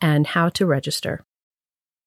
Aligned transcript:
and 0.00 0.26
how 0.26 0.48
to 0.50 0.66
register. 0.66 1.24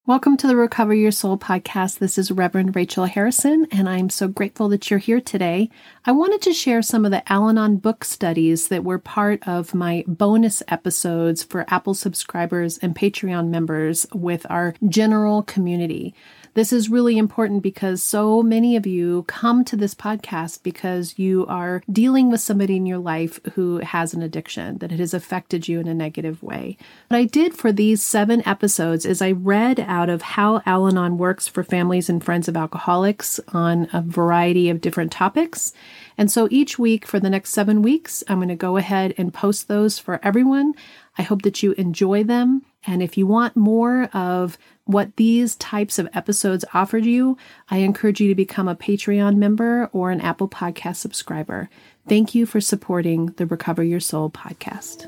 Welcome 0.06 0.38
to 0.38 0.48
the 0.48 0.56
Recover 0.56 0.94
Your 0.94 1.12
Soul 1.12 1.38
podcast. 1.38 2.00
This 2.00 2.18
is 2.18 2.32
Reverend 2.32 2.78
Rachel 2.78 3.04
Harrison, 3.04 3.68
and 3.72 3.90
I'm 3.90 4.10
so 4.10 4.30
grateful 4.30 4.70
that 4.70 4.90
you're 4.90 5.00
here 5.00 5.20
today. 5.20 5.70
I 6.06 6.14
wanted 6.14 6.42
to 6.44 6.54
share 6.54 6.82
some 6.82 7.04
of 7.04 7.12
the 7.12 7.30
Al 7.30 7.50
Anon 7.50 7.76
book 7.76 8.06
studies 8.06 8.70
that 8.70 8.86
were 8.86 9.00
part 9.00 9.46
of 9.46 9.76
my 9.76 10.06
bonus 10.08 10.64
episodes 10.70 11.44
for 11.44 11.66
Apple 11.68 11.94
subscribers 11.94 12.78
and 12.78 12.96
Patreon 12.96 13.50
members 13.50 14.08
with 14.14 14.46
our 14.50 14.74
general 14.88 15.44
community. 15.44 16.16
This 16.58 16.74
is 16.74 16.90
really 16.90 17.20
important 17.20 17.62
because 17.62 18.02
so 18.02 18.42
many 18.42 18.76
of 18.76 18.88
you 18.88 19.26
come 19.28 19.64
to 19.66 19.76
this 19.76 19.94
podcast 19.94 20.64
because 20.64 21.14
you 21.20 21.46
are 21.46 21.84
dealing 21.92 22.32
with 22.32 22.42
somebody 22.42 22.78
in 22.78 22.88
your 22.88 22.98
life 22.98 23.40
who 23.54 23.78
has 23.78 24.16
an 24.16 24.24
addiction, 24.24 24.80
that 24.80 24.92
it 24.92 24.98
has 24.98 25.14
affected 25.14 25.68
you 25.68 25.80
in 25.80 25.88
a 25.88 25.94
negative 25.94 26.42
way. 26.42 26.76
What 27.10 27.18
I 27.18 27.26
did 27.26 27.54
for 27.54 27.72
these 27.72 28.04
seven 28.04 28.42
episodes 28.48 29.06
is 29.06 29.22
I 29.22 29.34
read 29.34 29.82
out 29.82 30.10
of 30.10 30.24
how 30.24 30.64
Al 30.66 30.88
Anon 30.88 31.20
works 31.20 31.48
for 31.48 31.64
families 31.64 32.10
and 32.10 32.26
friends 32.26 32.48
of 32.48 32.58
alcoholics 32.58 33.40
on 33.50 33.88
a 33.94 34.02
variety 34.02 34.72
of 34.72 34.82
different 34.82 35.12
topics. 35.12 35.74
And 36.18 36.32
so 36.32 36.48
each 36.50 36.80
week 36.80 37.06
for 37.06 37.20
the 37.20 37.30
next 37.30 37.52
seven 37.52 37.84
weeks, 37.84 38.24
I'm 38.28 38.40
going 38.40 38.48
to 38.48 38.56
go 38.56 38.78
ahead 38.78 39.14
and 39.16 39.32
post 39.32 39.68
those 39.68 40.00
for 40.00 40.20
everyone. 40.24 40.74
I 41.20 41.22
hope 41.22 41.44
that 41.44 41.62
you 41.62 41.74
enjoy 41.74 42.24
them. 42.24 42.64
And 42.88 43.04
if 43.04 43.16
you 43.16 43.28
want 43.28 43.56
more 43.56 44.06
of 44.06 44.58
what 44.88 45.16
these 45.18 45.56
types 45.56 46.00
of 46.00 46.10
episodes 46.14 46.66
offered 46.74 47.06
you, 47.06 47.38
I 47.70 47.78
encourage 47.78 48.22
you 48.22 48.30
to 48.30 48.36
become 48.36 48.68
a 48.68 48.76
Patreon 48.76 49.36
member 49.36 49.90
or 49.92 50.12
an 50.12 50.22
Apple 50.22 50.48
Podcast 50.48 50.96
subscriber. 50.96 51.70
Thank 52.08 52.34
you 52.34 52.46
for 52.46 52.62
supporting 52.62 53.28
the 53.38 53.46
Recover 53.46 53.84
Your 53.84 54.00
Soul 54.00 54.30
podcast. 54.30 55.06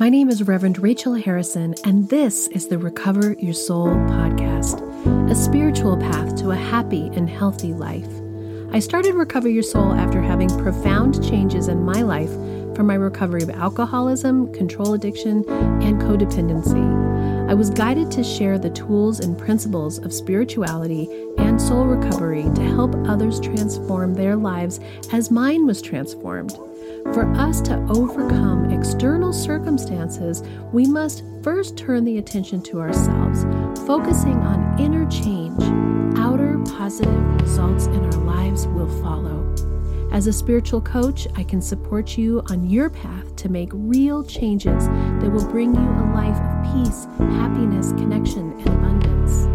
My 0.00 0.08
name 0.08 0.30
is 0.30 0.44
Reverend 0.44 0.78
Rachel 0.78 1.14
Harrison, 1.14 1.74
and 1.84 2.08
this 2.08 2.48
is 2.48 2.68
the 2.68 2.78
Recover 2.78 3.34
Your 3.34 3.52
Soul 3.52 3.88
podcast, 3.88 4.80
a 5.30 5.34
spiritual 5.34 5.98
path 5.98 6.36
to 6.36 6.52
a 6.52 6.56
happy 6.56 7.08
and 7.08 7.28
healthy 7.28 7.74
life. 7.74 8.08
I 8.72 8.78
started 8.78 9.14
Recover 9.14 9.48
Your 9.48 9.62
Soul 9.62 9.92
after 9.92 10.22
having 10.22 10.48
profound 10.62 11.22
changes 11.28 11.68
in 11.68 11.82
my 11.82 12.02
life 12.02 12.30
from 12.76 12.86
my 12.86 12.94
recovery 12.94 13.42
of 13.42 13.50
alcoholism, 13.50 14.52
control 14.52 14.94
addiction, 14.94 15.44
and 15.82 16.00
codependency. 16.00 17.27
I 17.48 17.54
was 17.54 17.70
guided 17.70 18.10
to 18.10 18.22
share 18.22 18.58
the 18.58 18.68
tools 18.68 19.20
and 19.20 19.38
principles 19.38 19.98
of 20.00 20.12
spirituality 20.12 21.08
and 21.38 21.58
soul 21.58 21.86
recovery 21.86 22.42
to 22.42 22.62
help 22.62 22.94
others 23.08 23.40
transform 23.40 24.12
their 24.12 24.36
lives 24.36 24.80
as 25.14 25.30
mine 25.30 25.64
was 25.64 25.80
transformed. 25.80 26.52
For 27.14 27.24
us 27.36 27.62
to 27.62 27.76
overcome 27.88 28.70
external 28.70 29.32
circumstances, 29.32 30.42
we 30.74 30.84
must 30.84 31.24
first 31.42 31.78
turn 31.78 32.04
the 32.04 32.18
attention 32.18 32.60
to 32.64 32.80
ourselves, 32.80 33.44
focusing 33.86 34.36
on 34.42 34.78
inner 34.78 35.08
change. 35.08 35.62
Outer 36.18 36.58
positive 36.76 37.40
results 37.40 37.86
in 37.86 38.04
our 38.04 38.24
lives 38.24 38.66
will 38.66 38.90
follow. 39.02 39.77
As 40.10 40.26
a 40.26 40.32
spiritual 40.32 40.80
coach, 40.80 41.28
I 41.36 41.44
can 41.44 41.60
support 41.60 42.16
you 42.16 42.42
on 42.50 42.68
your 42.68 42.88
path 42.88 43.36
to 43.36 43.48
make 43.50 43.68
real 43.72 44.24
changes 44.24 44.88
that 44.88 45.30
will 45.30 45.46
bring 45.50 45.74
you 45.74 45.80
a 45.80 46.06
life 46.14 46.34
of 46.34 46.64
peace, 46.72 47.04
happiness, 47.36 47.92
connection, 47.92 48.52
and 48.52 48.68
abundance. 48.68 49.46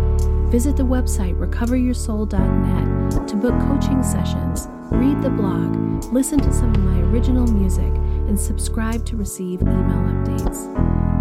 Visit 0.51 0.77
the 0.77 0.83
website 0.83 1.35
recoveryoursoul.net 1.39 3.27
to 3.27 3.35
book 3.35 3.59
coaching 3.61 4.03
sessions, 4.03 4.67
read 4.91 5.21
the 5.23 5.29
blog, 5.31 6.05
listen 6.13 6.39
to 6.39 6.53
some 6.53 6.69
of 6.69 6.81
my 6.81 6.99
original 7.09 7.47
music, 7.47 7.91
and 8.27 8.39
subscribe 8.39 9.03
to 9.07 9.17
receive 9.17 9.61
email 9.63 9.73
updates. 9.73 10.69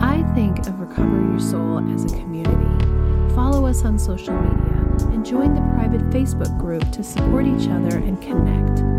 I 0.02 0.22
think 0.34 0.58
of 0.66 0.78
Recover 0.78 1.18
Your 1.30 1.40
Soul 1.40 1.78
as 1.94 2.04
a 2.04 2.16
community. 2.16 3.34
Follow 3.34 3.64
us 3.66 3.84
on 3.86 3.98
social 3.98 4.34
media 4.34 4.82
and 5.10 5.24
join 5.24 5.54
the 5.54 5.62
private 5.74 6.02
Facebook 6.10 6.58
group 6.58 6.92
to 6.92 7.02
support 7.02 7.46
each 7.46 7.68
other 7.70 7.96
and 7.96 8.20
connect. 8.20 8.91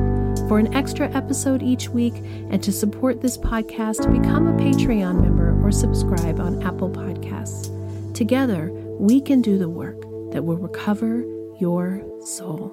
For 0.54 0.60
an 0.60 0.72
extra 0.76 1.10
episode 1.16 1.64
each 1.64 1.90
week 1.90 2.14
and 2.52 2.62
to 2.62 2.72
support 2.72 3.22
this 3.22 3.40
podcast, 3.40 4.12
become 4.12 4.46
a 4.46 4.54
Patreon 4.54 5.20
member 5.20 5.60
or 5.66 5.72
subscribe 5.72 6.40
on 6.40 6.62
Apple 6.62 6.92
Podcasts. 6.92 7.74
Together, 8.14 8.70
we 9.00 9.20
can 9.20 9.42
do 9.42 9.58
the 9.58 9.68
work 9.68 10.00
that 10.32 10.46
will 10.46 10.58
recover 10.58 11.26
your 11.60 12.06
soul. 12.24 12.72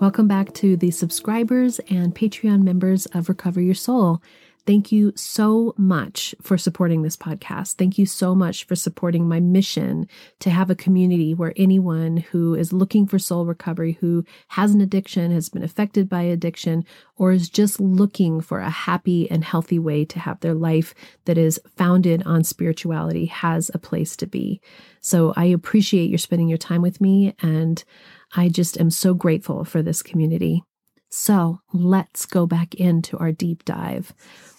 Welcome 0.00 0.26
back 0.26 0.52
to 0.54 0.76
the 0.76 0.90
subscribers 0.90 1.78
and 1.88 2.12
Patreon 2.12 2.64
members 2.64 3.06
of 3.14 3.28
Recover 3.28 3.60
Your 3.60 3.76
Soul. 3.76 4.20
Thank 4.66 4.90
you 4.90 5.12
so 5.14 5.74
much 5.76 6.34
for 6.40 6.56
supporting 6.56 7.02
this 7.02 7.18
podcast. 7.18 7.74
Thank 7.74 7.98
you 7.98 8.06
so 8.06 8.34
much 8.34 8.64
for 8.64 8.74
supporting 8.74 9.28
my 9.28 9.38
mission 9.38 10.08
to 10.40 10.48
have 10.48 10.70
a 10.70 10.74
community 10.74 11.34
where 11.34 11.52
anyone 11.54 12.16
who 12.16 12.54
is 12.54 12.72
looking 12.72 13.06
for 13.06 13.18
soul 13.18 13.44
recovery, 13.44 13.98
who 14.00 14.24
has 14.48 14.72
an 14.72 14.80
addiction, 14.80 15.32
has 15.32 15.50
been 15.50 15.62
affected 15.62 16.08
by 16.08 16.22
addiction, 16.22 16.86
or 17.16 17.32
is 17.32 17.50
just 17.50 17.78
looking 17.78 18.40
for 18.40 18.60
a 18.60 18.70
happy 18.70 19.30
and 19.30 19.44
healthy 19.44 19.78
way 19.78 20.02
to 20.06 20.18
have 20.18 20.40
their 20.40 20.54
life 20.54 20.94
that 21.26 21.36
is 21.36 21.60
founded 21.76 22.22
on 22.22 22.42
spirituality, 22.42 23.26
has 23.26 23.70
a 23.74 23.78
place 23.78 24.16
to 24.16 24.26
be. 24.26 24.62
So 25.02 25.34
I 25.36 25.44
appreciate 25.44 26.08
your 26.08 26.16
spending 26.16 26.48
your 26.48 26.56
time 26.56 26.80
with 26.80 27.02
me, 27.02 27.34
and 27.40 27.84
I 28.34 28.48
just 28.48 28.80
am 28.80 28.90
so 28.90 29.12
grateful 29.12 29.66
for 29.66 29.82
this 29.82 30.00
community. 30.02 30.62
So 31.16 31.60
let's 31.72 32.26
go 32.26 32.44
back 32.44 32.74
into 32.74 33.16
our 33.18 33.30
deep 33.30 33.64
dive. 33.64 34.12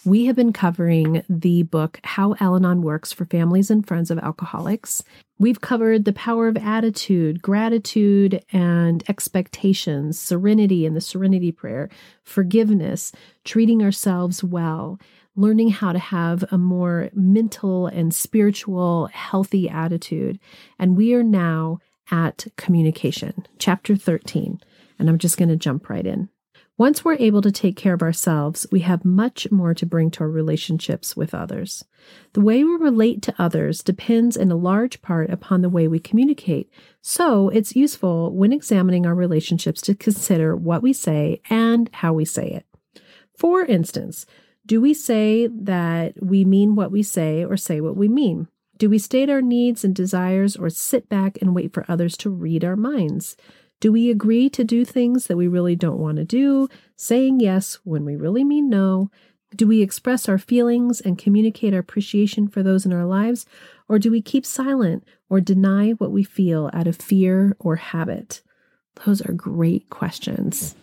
We 0.06 0.24
have 0.24 0.36
been 0.36 0.54
covering 0.54 1.22
the 1.28 1.64
book 1.64 2.00
How 2.02 2.34
Al 2.40 2.56
Anon 2.56 2.80
Works 2.80 3.12
for 3.12 3.26
Families 3.26 3.70
and 3.70 3.86
Friends 3.86 4.10
of 4.10 4.18
Alcoholics. 4.18 5.04
We've 5.38 5.60
covered 5.60 6.06
the 6.06 6.14
power 6.14 6.48
of 6.48 6.56
attitude, 6.56 7.42
gratitude 7.42 8.42
and 8.54 9.04
expectations, 9.06 10.18
serenity 10.18 10.86
and 10.86 10.96
the 10.96 11.02
serenity 11.02 11.52
prayer, 11.52 11.90
forgiveness, 12.24 13.12
treating 13.44 13.82
ourselves 13.82 14.42
well, 14.42 14.98
learning 15.36 15.68
how 15.68 15.92
to 15.92 15.98
have 15.98 16.42
a 16.50 16.56
more 16.56 17.10
mental 17.12 17.86
and 17.86 18.14
spiritual, 18.14 19.08
healthy 19.12 19.68
attitude. 19.68 20.40
And 20.78 20.96
we 20.96 21.12
are 21.12 21.22
now 21.22 21.80
at 22.10 22.46
communication, 22.56 23.46
chapter 23.58 23.94
13. 23.94 24.58
And 24.98 25.10
I'm 25.10 25.18
just 25.18 25.36
going 25.36 25.50
to 25.50 25.56
jump 25.56 25.90
right 25.90 26.06
in. 26.06 26.30
Once 26.78 27.02
we're 27.02 27.14
able 27.14 27.40
to 27.40 27.50
take 27.50 27.74
care 27.74 27.94
of 27.94 28.02
ourselves, 28.02 28.66
we 28.70 28.80
have 28.80 29.02
much 29.02 29.50
more 29.50 29.72
to 29.72 29.86
bring 29.86 30.10
to 30.10 30.20
our 30.20 30.28
relationships 30.28 31.16
with 31.16 31.34
others. 31.34 31.82
The 32.34 32.42
way 32.42 32.62
we 32.64 32.76
relate 32.76 33.22
to 33.22 33.34
others 33.38 33.82
depends 33.82 34.36
in 34.36 34.50
a 34.52 34.56
large 34.56 35.00
part 35.00 35.30
upon 35.30 35.62
the 35.62 35.70
way 35.70 35.88
we 35.88 35.98
communicate, 35.98 36.70
so 37.00 37.48
it's 37.48 37.76
useful 37.76 38.30
when 38.30 38.52
examining 38.52 39.06
our 39.06 39.14
relationships 39.14 39.80
to 39.82 39.94
consider 39.94 40.54
what 40.54 40.82
we 40.82 40.92
say 40.92 41.40
and 41.48 41.88
how 41.94 42.12
we 42.12 42.26
say 42.26 42.46
it. 42.46 42.66
For 43.38 43.64
instance, 43.64 44.26
do 44.66 44.78
we 44.78 44.92
say 44.92 45.46
that 45.46 46.22
we 46.22 46.44
mean 46.44 46.74
what 46.74 46.90
we 46.90 47.02
say 47.02 47.42
or 47.42 47.56
say 47.56 47.80
what 47.80 47.96
we 47.96 48.08
mean? 48.08 48.48
Do 48.76 48.90
we 48.90 48.98
state 48.98 49.30
our 49.30 49.40
needs 49.40 49.82
and 49.82 49.94
desires 49.94 50.56
or 50.56 50.68
sit 50.68 51.08
back 51.08 51.38
and 51.40 51.54
wait 51.54 51.72
for 51.72 51.86
others 51.88 52.18
to 52.18 52.28
read 52.28 52.64
our 52.66 52.76
minds? 52.76 53.34
Do 53.80 53.92
we 53.92 54.10
agree 54.10 54.48
to 54.50 54.64
do 54.64 54.84
things 54.84 55.26
that 55.26 55.36
we 55.36 55.48
really 55.48 55.76
don't 55.76 55.98
want 55.98 56.16
to 56.16 56.24
do, 56.24 56.68
saying 56.96 57.40
yes 57.40 57.78
when 57.84 58.04
we 58.04 58.16
really 58.16 58.44
mean 58.44 58.70
no? 58.70 59.10
Do 59.54 59.66
we 59.66 59.82
express 59.82 60.28
our 60.28 60.38
feelings 60.38 61.00
and 61.00 61.18
communicate 61.18 61.72
our 61.72 61.80
appreciation 61.80 62.48
for 62.48 62.62
those 62.62 62.84
in 62.84 62.92
our 62.92 63.04
lives? 63.04 63.46
Or 63.88 63.98
do 63.98 64.10
we 64.10 64.20
keep 64.20 64.44
silent 64.44 65.04
or 65.30 65.40
deny 65.40 65.92
what 65.92 66.10
we 66.10 66.24
feel 66.24 66.70
out 66.72 66.86
of 66.86 66.96
fear 66.96 67.56
or 67.58 67.76
habit? 67.76 68.42
Those 69.04 69.20
are 69.22 69.32
great 69.32 69.88
questions. 69.90 70.74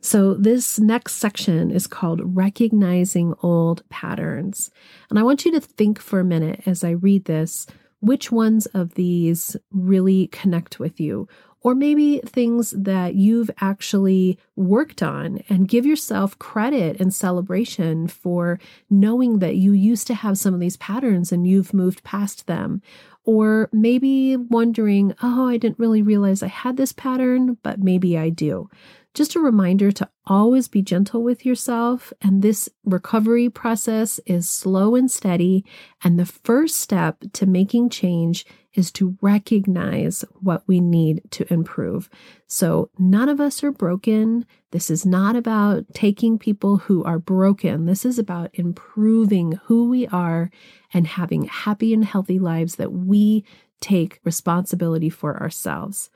So, 0.00 0.34
this 0.34 0.78
next 0.78 1.16
section 1.16 1.72
is 1.72 1.88
called 1.88 2.36
Recognizing 2.36 3.34
Old 3.42 3.82
Patterns. 3.88 4.70
And 5.10 5.18
I 5.18 5.24
want 5.24 5.44
you 5.44 5.50
to 5.52 5.60
think 5.60 5.98
for 5.98 6.20
a 6.20 6.24
minute 6.24 6.62
as 6.66 6.84
I 6.84 6.90
read 6.90 7.24
this 7.24 7.66
which 8.00 8.30
ones 8.30 8.66
of 8.66 8.94
these 8.94 9.56
really 9.72 10.28
connect 10.28 10.78
with 10.78 11.00
you 11.00 11.26
or 11.60 11.74
maybe 11.74 12.20
things 12.20 12.70
that 12.70 13.14
you've 13.14 13.50
actually 13.60 14.38
worked 14.54 15.02
on 15.02 15.42
and 15.48 15.68
give 15.68 15.84
yourself 15.84 16.38
credit 16.38 17.00
and 17.00 17.12
celebration 17.12 18.06
for 18.06 18.60
knowing 18.88 19.40
that 19.40 19.56
you 19.56 19.72
used 19.72 20.06
to 20.06 20.14
have 20.14 20.38
some 20.38 20.54
of 20.54 20.60
these 20.60 20.76
patterns 20.76 21.32
and 21.32 21.46
you've 21.46 21.74
moved 21.74 22.04
past 22.04 22.46
them. 22.46 22.80
Or 23.24 23.68
maybe 23.72 24.36
wondering, 24.36 25.14
oh, 25.22 25.48
I 25.48 25.58
didn't 25.58 25.78
really 25.78 26.00
realize 26.00 26.42
I 26.42 26.48
had 26.48 26.78
this 26.78 26.92
pattern, 26.92 27.58
but 27.62 27.78
maybe 27.78 28.16
I 28.16 28.30
do. 28.30 28.70
Just 29.12 29.34
a 29.34 29.40
reminder 29.40 29.90
to 29.92 30.08
always 30.26 30.68
be 30.68 30.80
gentle 30.80 31.22
with 31.22 31.44
yourself. 31.44 32.12
And 32.22 32.40
this 32.40 32.70
recovery 32.84 33.50
process 33.50 34.18
is 34.24 34.48
slow 34.48 34.94
and 34.94 35.10
steady. 35.10 35.64
And 36.02 36.18
the 36.18 36.24
first 36.24 36.76
step 36.76 37.22
to 37.34 37.44
making 37.44 37.90
change 37.90 38.46
is 38.78 38.92
to 38.92 39.18
recognize 39.20 40.24
what 40.40 40.62
we 40.68 40.78
need 40.78 41.20
to 41.32 41.52
improve. 41.52 42.08
So, 42.46 42.90
none 42.96 43.28
of 43.28 43.40
us 43.40 43.64
are 43.64 43.72
broken. 43.72 44.46
This 44.70 44.88
is 44.88 45.04
not 45.04 45.34
about 45.34 45.84
taking 45.92 46.38
people 46.38 46.76
who 46.76 47.02
are 47.02 47.18
broken. 47.18 47.86
This 47.86 48.04
is 48.04 48.20
about 48.20 48.50
improving 48.54 49.58
who 49.64 49.88
we 49.88 50.06
are 50.06 50.50
and 50.94 51.08
having 51.08 51.44
happy 51.44 51.92
and 51.92 52.04
healthy 52.04 52.38
lives 52.38 52.76
that 52.76 52.92
we 52.92 53.44
take 53.80 54.20
responsibility 54.24 55.10
for 55.10 55.40
ourselves. 55.40 56.08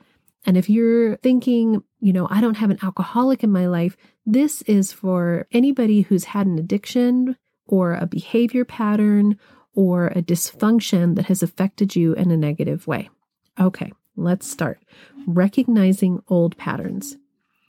And 0.46 0.56
if 0.56 0.70
you're 0.70 1.16
thinking, 1.16 1.82
you 2.00 2.12
know, 2.12 2.28
I 2.30 2.40
don't 2.40 2.56
have 2.56 2.70
an 2.70 2.78
alcoholic 2.82 3.42
in 3.42 3.50
my 3.50 3.66
life, 3.66 3.96
this 4.24 4.62
is 4.62 4.92
for 4.92 5.46
anybody 5.50 6.02
who's 6.02 6.24
had 6.24 6.46
an 6.46 6.58
addiction 6.58 7.36
or 7.66 7.94
a 7.94 8.06
behavior 8.06 8.64
pattern 8.64 9.38
or 9.74 10.08
a 10.08 10.22
dysfunction 10.22 11.16
that 11.16 11.26
has 11.26 11.42
affected 11.42 11.96
you 11.96 12.12
in 12.14 12.30
a 12.30 12.36
negative 12.36 12.86
way. 12.86 13.10
Okay, 13.58 13.92
let's 14.16 14.46
start. 14.46 14.78
Recognizing 15.26 16.22
old 16.28 16.56
patterns. 16.56 17.16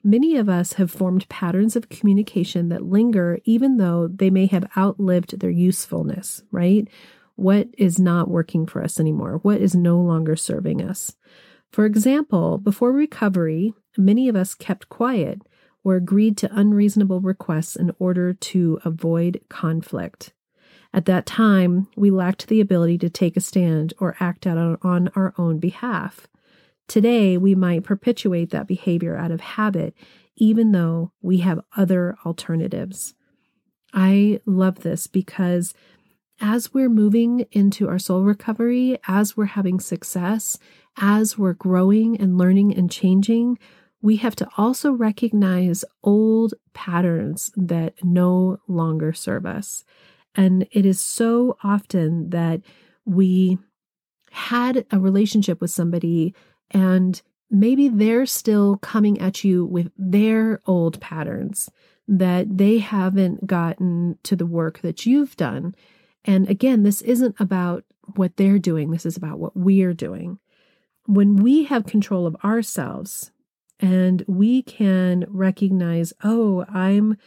Many 0.03 0.35
of 0.35 0.49
us 0.49 0.73
have 0.73 0.91
formed 0.91 1.29
patterns 1.29 1.77
of 1.77 1.87
communication 1.87 2.67
that 2.69 2.83
linger 2.83 3.39
even 3.45 3.77
though 3.77 4.09
they 4.09 4.29
may 4.29 4.47
have 4.47 4.69
outlived 4.77 5.39
their 5.39 5.49
usefulness, 5.49 6.43
right? 6.51 6.89
What 7.35 7.69
is 7.77 7.99
not 7.99 8.29
working 8.29 8.65
for 8.65 8.83
us 8.83 8.99
anymore? 8.99 9.39
What 9.43 9.61
is 9.61 9.73
no 9.73 9.99
longer 9.99 10.35
serving 10.35 10.81
us? 10.81 11.15
For 11.71 11.85
example, 11.85 12.57
before 12.57 12.91
recovery, 12.91 13.73
many 13.97 14.27
of 14.27 14.35
us 14.35 14.53
kept 14.53 14.89
quiet 14.89 15.41
or 15.83 15.95
agreed 15.95 16.37
to 16.37 16.55
unreasonable 16.55 17.21
requests 17.21 17.75
in 17.75 17.91
order 17.97 18.33
to 18.33 18.79
avoid 18.85 19.41
conflict. 19.49 20.33
At 20.93 21.05
that 21.05 21.25
time, 21.25 21.87
we 21.95 22.11
lacked 22.11 22.47
the 22.47 22.61
ability 22.61 22.99
to 22.99 23.09
take 23.09 23.35
a 23.35 23.41
stand 23.41 23.93
or 23.99 24.15
act 24.19 24.45
out 24.45 24.79
on 24.83 25.09
our 25.15 25.33
own 25.37 25.57
behalf. 25.57 26.27
Today, 26.87 27.37
we 27.37 27.55
might 27.55 27.83
perpetuate 27.83 28.51
that 28.51 28.67
behavior 28.67 29.17
out 29.17 29.31
of 29.31 29.41
habit, 29.41 29.95
even 30.35 30.71
though 30.71 31.11
we 31.21 31.39
have 31.39 31.61
other 31.75 32.15
alternatives. 32.25 33.15
I 33.93 34.41
love 34.45 34.81
this 34.81 35.07
because 35.07 35.73
as 36.39 36.73
we're 36.73 36.89
moving 36.89 37.45
into 37.51 37.87
our 37.87 37.99
soul 37.99 38.23
recovery, 38.23 38.97
as 39.07 39.37
we're 39.37 39.45
having 39.45 39.79
success, 39.79 40.57
as 40.97 41.37
we're 41.37 41.53
growing 41.53 42.19
and 42.19 42.37
learning 42.37 42.75
and 42.75 42.91
changing, 42.91 43.57
we 44.01 44.17
have 44.17 44.35
to 44.35 44.47
also 44.57 44.91
recognize 44.91 45.85
old 46.03 46.53
patterns 46.73 47.51
that 47.55 47.93
no 48.03 48.59
longer 48.67 49.13
serve 49.13 49.45
us. 49.45 49.85
And 50.35 50.67
it 50.71 50.85
is 50.85 50.99
so 50.99 51.57
often 51.63 52.29
that 52.29 52.61
we 53.05 53.57
had 54.31 54.85
a 54.91 54.99
relationship 54.99 55.61
with 55.61 55.71
somebody 55.71 56.33
and 56.71 57.21
maybe 57.51 57.87
they're 57.87 58.25
still 58.25 58.77
coming 58.77 59.19
at 59.21 59.43
you 59.43 59.65
with 59.65 59.91
their 59.97 60.59
old 60.65 60.99
patterns 60.99 61.69
that 62.07 62.57
they 62.57 62.79
haven't 62.79 63.45
gotten 63.45 64.17
to 64.23 64.35
the 64.35 64.45
work 64.45 64.81
that 64.81 65.05
you've 65.05 65.35
done. 65.37 65.75
And 66.25 66.49
again, 66.49 66.83
this 66.83 67.01
isn't 67.03 67.35
about 67.39 67.83
what 68.15 68.35
they're 68.37 68.59
doing, 68.59 68.91
this 68.91 69.05
is 69.05 69.15
about 69.15 69.39
what 69.39 69.55
we're 69.55 69.93
doing 69.93 70.39
when 71.05 71.35
we 71.37 71.65
have 71.65 71.85
control 71.85 72.25
of 72.25 72.35
ourselves 72.43 73.31
and 73.79 74.23
we 74.27 74.61
can 74.61 75.25
recognize, 75.27 76.13
oh, 76.23 76.65
I'm 76.69 77.17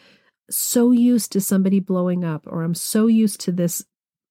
so 0.51 0.93
used 0.93 1.33
to 1.33 1.41
somebody 1.41 1.81
blowing 1.81 2.25
up, 2.25 2.45
or 2.47 2.63
I'm 2.63 2.75
so 2.75 3.07
used 3.07 3.41
to 3.43 3.53
this 3.53 3.85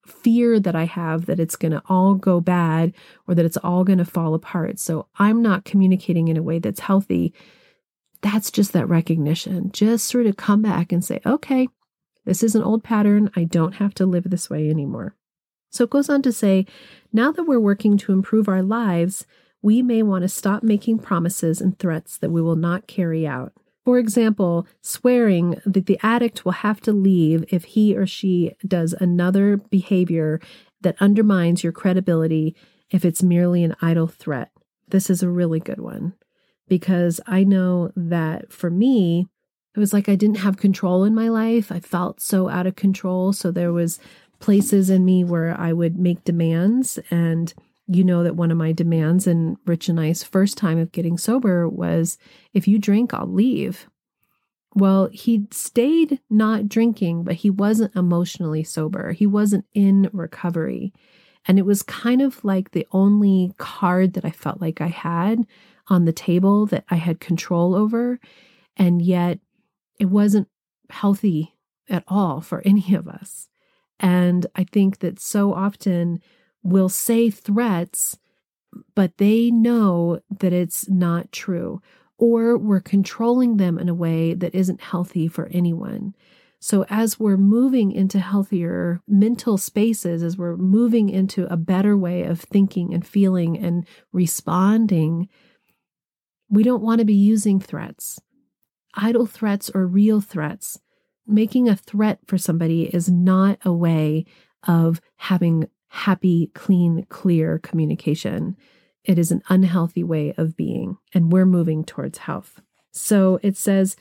fear 0.06 0.60
that 0.60 0.76
I 0.76 0.84
have 0.84 1.26
that 1.26 1.40
it's 1.40 1.56
going 1.56 1.72
to 1.72 1.82
all 1.88 2.14
go 2.14 2.40
bad 2.40 2.92
or 3.26 3.34
that 3.34 3.44
it's 3.44 3.56
all 3.56 3.84
going 3.84 3.98
to 3.98 4.04
fall 4.04 4.34
apart. 4.34 4.78
So 4.78 5.08
I'm 5.18 5.42
not 5.42 5.64
communicating 5.64 6.28
in 6.28 6.36
a 6.36 6.42
way 6.42 6.58
that's 6.58 6.80
healthy. 6.80 7.34
That's 8.22 8.50
just 8.50 8.72
that 8.72 8.88
recognition. 8.88 9.72
Just 9.72 10.06
sort 10.06 10.26
of 10.26 10.36
come 10.36 10.62
back 10.62 10.92
and 10.92 11.04
say, 11.04 11.20
okay, 11.26 11.68
this 12.24 12.42
is 12.42 12.54
an 12.54 12.62
old 12.62 12.82
pattern. 12.82 13.30
I 13.36 13.44
don't 13.44 13.74
have 13.74 13.94
to 13.94 14.06
live 14.06 14.30
this 14.30 14.48
way 14.48 14.70
anymore. 14.70 15.14
So 15.70 15.84
it 15.84 15.90
goes 15.90 16.08
on 16.08 16.22
to 16.22 16.32
say 16.32 16.66
now 17.12 17.32
that 17.32 17.44
we're 17.44 17.60
working 17.60 17.98
to 17.98 18.12
improve 18.12 18.48
our 18.48 18.62
lives, 18.62 19.26
we 19.60 19.82
may 19.82 20.02
want 20.02 20.22
to 20.22 20.28
stop 20.28 20.62
making 20.62 21.00
promises 21.00 21.60
and 21.60 21.78
threats 21.78 22.16
that 22.18 22.30
we 22.30 22.40
will 22.40 22.56
not 22.56 22.86
carry 22.86 23.26
out. 23.26 23.52
For 23.86 24.00
example, 24.00 24.66
swearing 24.82 25.60
that 25.64 25.86
the 25.86 26.00
addict 26.02 26.44
will 26.44 26.52
have 26.52 26.80
to 26.82 26.92
leave 26.92 27.44
if 27.50 27.62
he 27.62 27.96
or 27.96 28.04
she 28.04 28.56
does 28.66 28.92
another 28.94 29.58
behavior 29.58 30.40
that 30.80 30.96
undermines 30.98 31.62
your 31.62 31.72
credibility 31.72 32.56
if 32.90 33.04
it's 33.04 33.22
merely 33.22 33.62
an 33.62 33.76
idle 33.80 34.08
threat. 34.08 34.50
This 34.88 35.08
is 35.08 35.22
a 35.22 35.28
really 35.28 35.60
good 35.60 35.78
one 35.78 36.14
because 36.66 37.20
I 37.28 37.44
know 37.44 37.92
that 37.94 38.52
for 38.52 38.70
me, 38.70 39.28
it 39.76 39.78
was 39.78 39.92
like 39.92 40.08
I 40.08 40.16
didn't 40.16 40.38
have 40.38 40.56
control 40.56 41.04
in 41.04 41.14
my 41.14 41.28
life. 41.28 41.70
I 41.70 41.78
felt 41.78 42.20
so 42.20 42.48
out 42.48 42.66
of 42.66 42.74
control. 42.74 43.32
So 43.32 43.52
there 43.52 43.72
was 43.72 44.00
places 44.40 44.90
in 44.90 45.04
me 45.04 45.22
where 45.22 45.54
I 45.56 45.72
would 45.72 45.96
make 45.96 46.24
demands 46.24 46.98
and 47.08 47.54
you 47.88 48.04
know 48.04 48.22
that 48.22 48.36
one 48.36 48.50
of 48.50 48.56
my 48.56 48.72
demands 48.72 49.26
in 49.26 49.56
Rich 49.66 49.88
and 49.88 50.00
I's 50.00 50.24
first 50.24 50.58
time 50.58 50.78
of 50.78 50.92
getting 50.92 51.18
sober 51.18 51.68
was 51.68 52.18
if 52.52 52.66
you 52.66 52.78
drink, 52.78 53.14
I'll 53.14 53.26
leave. 53.26 53.88
Well, 54.74 55.08
he 55.12 55.46
stayed 55.52 56.20
not 56.28 56.68
drinking, 56.68 57.24
but 57.24 57.36
he 57.36 57.48
wasn't 57.48 57.96
emotionally 57.96 58.64
sober. 58.64 59.12
He 59.12 59.26
wasn't 59.26 59.64
in 59.72 60.10
recovery. 60.12 60.92
And 61.48 61.58
it 61.58 61.64
was 61.64 61.82
kind 61.82 62.20
of 62.20 62.44
like 62.44 62.72
the 62.72 62.86
only 62.92 63.52
card 63.56 64.14
that 64.14 64.24
I 64.24 64.30
felt 64.30 64.60
like 64.60 64.80
I 64.80 64.88
had 64.88 65.46
on 65.88 66.04
the 66.04 66.12
table 66.12 66.66
that 66.66 66.84
I 66.90 66.96
had 66.96 67.20
control 67.20 67.74
over. 67.74 68.18
And 68.76 69.00
yet 69.00 69.38
it 69.98 70.06
wasn't 70.06 70.48
healthy 70.90 71.54
at 71.88 72.04
all 72.08 72.40
for 72.40 72.62
any 72.64 72.94
of 72.94 73.08
us. 73.08 73.48
And 73.98 74.46
I 74.54 74.64
think 74.64 74.98
that 74.98 75.20
so 75.20 75.54
often 75.54 76.20
we'll 76.66 76.88
say 76.88 77.30
threats, 77.30 78.18
but 78.94 79.18
they 79.18 79.50
know 79.50 80.20
that 80.40 80.52
it's 80.52 80.88
not 80.88 81.32
true, 81.32 81.80
or 82.18 82.56
we're 82.56 82.80
controlling 82.80 83.56
them 83.56 83.78
in 83.78 83.88
a 83.88 83.94
way 83.94 84.34
that 84.34 84.54
isn't 84.54 84.80
healthy 84.80 85.28
for 85.28 85.46
anyone. 85.52 86.14
So, 86.58 86.84
as 86.88 87.20
we're 87.20 87.36
moving 87.36 87.92
into 87.92 88.18
healthier 88.18 89.00
mental 89.06 89.58
spaces, 89.58 90.22
as 90.22 90.36
we're 90.36 90.56
moving 90.56 91.08
into 91.08 91.50
a 91.52 91.56
better 91.56 91.96
way 91.96 92.22
of 92.22 92.40
thinking 92.40 92.94
and 92.94 93.06
feeling 93.06 93.58
and 93.58 93.86
responding, 94.12 95.28
we 96.48 96.62
don't 96.62 96.82
want 96.82 97.00
to 97.00 97.04
be 97.04 97.14
using 97.14 97.60
threats, 97.60 98.20
idle 98.94 99.26
threats 99.26 99.70
or 99.74 99.86
real 99.86 100.20
threats 100.20 100.80
making 101.26 101.68
a 101.68 101.76
threat 101.76 102.20
for 102.26 102.38
somebody 102.38 102.84
is 102.94 103.10
not 103.10 103.58
a 103.64 103.72
way 103.72 104.24
of 104.66 105.00
having 105.16 105.68
happy, 105.88 106.50
clean, 106.54 107.06
clear 107.08 107.58
communication. 107.58 108.56
It 109.04 109.18
is 109.18 109.30
an 109.30 109.42
unhealthy 109.48 110.02
way 110.02 110.34
of 110.36 110.56
being, 110.56 110.98
and 111.14 111.32
we're 111.32 111.46
moving 111.46 111.84
towards 111.84 112.18
health. 112.18 112.60
So 112.92 113.38
it 113.42 113.56
says, 113.56 113.96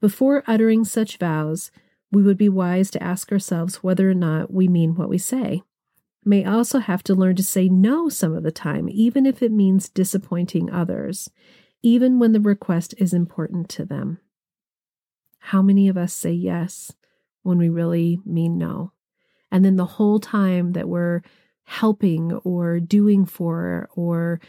before 0.00 0.44
uttering 0.46 0.84
such 0.84 1.18
vows, 1.18 1.70
we 2.10 2.22
would 2.22 2.38
be 2.38 2.48
wise 2.48 2.90
to 2.92 3.02
ask 3.02 3.30
ourselves 3.30 3.82
whether 3.82 4.10
or 4.10 4.14
not 4.14 4.52
we 4.52 4.68
mean 4.68 4.94
what 4.94 5.08
we 5.08 5.18
say. 5.18 5.62
May 6.24 6.44
also 6.44 6.78
have 6.78 7.02
to 7.04 7.14
learn 7.14 7.36
to 7.36 7.44
say 7.44 7.68
no 7.68 8.08
some 8.08 8.34
of 8.34 8.42
the 8.42 8.50
time, 8.50 8.88
even 8.90 9.26
if 9.26 9.42
it 9.42 9.52
means 9.52 9.88
disappointing 9.88 10.70
others, 10.70 11.30
even 11.82 12.18
when 12.18 12.32
the 12.32 12.40
request 12.40 12.94
is 12.98 13.14
important 13.14 13.68
to 13.70 13.84
them. 13.84 14.18
How 15.38 15.62
many 15.62 15.88
of 15.88 15.96
us 15.96 16.12
say 16.12 16.32
yes 16.32 16.92
when 17.42 17.58
we 17.58 17.68
really 17.68 18.20
mean 18.24 18.58
no? 18.58 18.92
And 19.50 19.64
then 19.64 19.76
the 19.76 19.86
whole 19.86 20.20
time 20.20 20.72
that 20.72 20.88
we're 20.88 21.22
helping 21.64 22.32
or 22.32 22.80
doing 22.80 23.26
for 23.26 23.88
or 23.94 24.40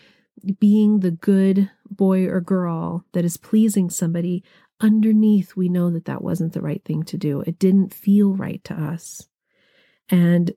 being 0.59 0.99
the 0.99 1.11
good 1.11 1.69
boy 1.89 2.25
or 2.25 2.39
girl 2.39 3.05
that 3.13 3.25
is 3.25 3.37
pleasing 3.37 3.89
somebody, 3.89 4.43
underneath, 4.79 5.55
we 5.55 5.69
know 5.69 5.89
that 5.89 6.05
that 6.05 6.23
wasn't 6.23 6.53
the 6.53 6.61
right 6.61 6.83
thing 6.85 7.03
to 7.03 7.17
do. 7.17 7.41
It 7.41 7.59
didn't 7.59 7.93
feel 7.93 8.33
right 8.33 8.63
to 8.65 8.73
us. 8.73 9.27
And 10.09 10.53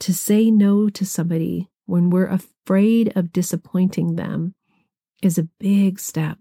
to 0.00 0.14
say 0.14 0.50
no 0.50 0.88
to 0.90 1.06
somebody 1.06 1.70
when 1.86 2.10
we're 2.10 2.26
afraid 2.28 3.12
of 3.16 3.32
disappointing 3.32 4.16
them 4.16 4.54
is 5.22 5.38
a 5.38 5.48
big 5.58 5.98
step. 6.00 6.38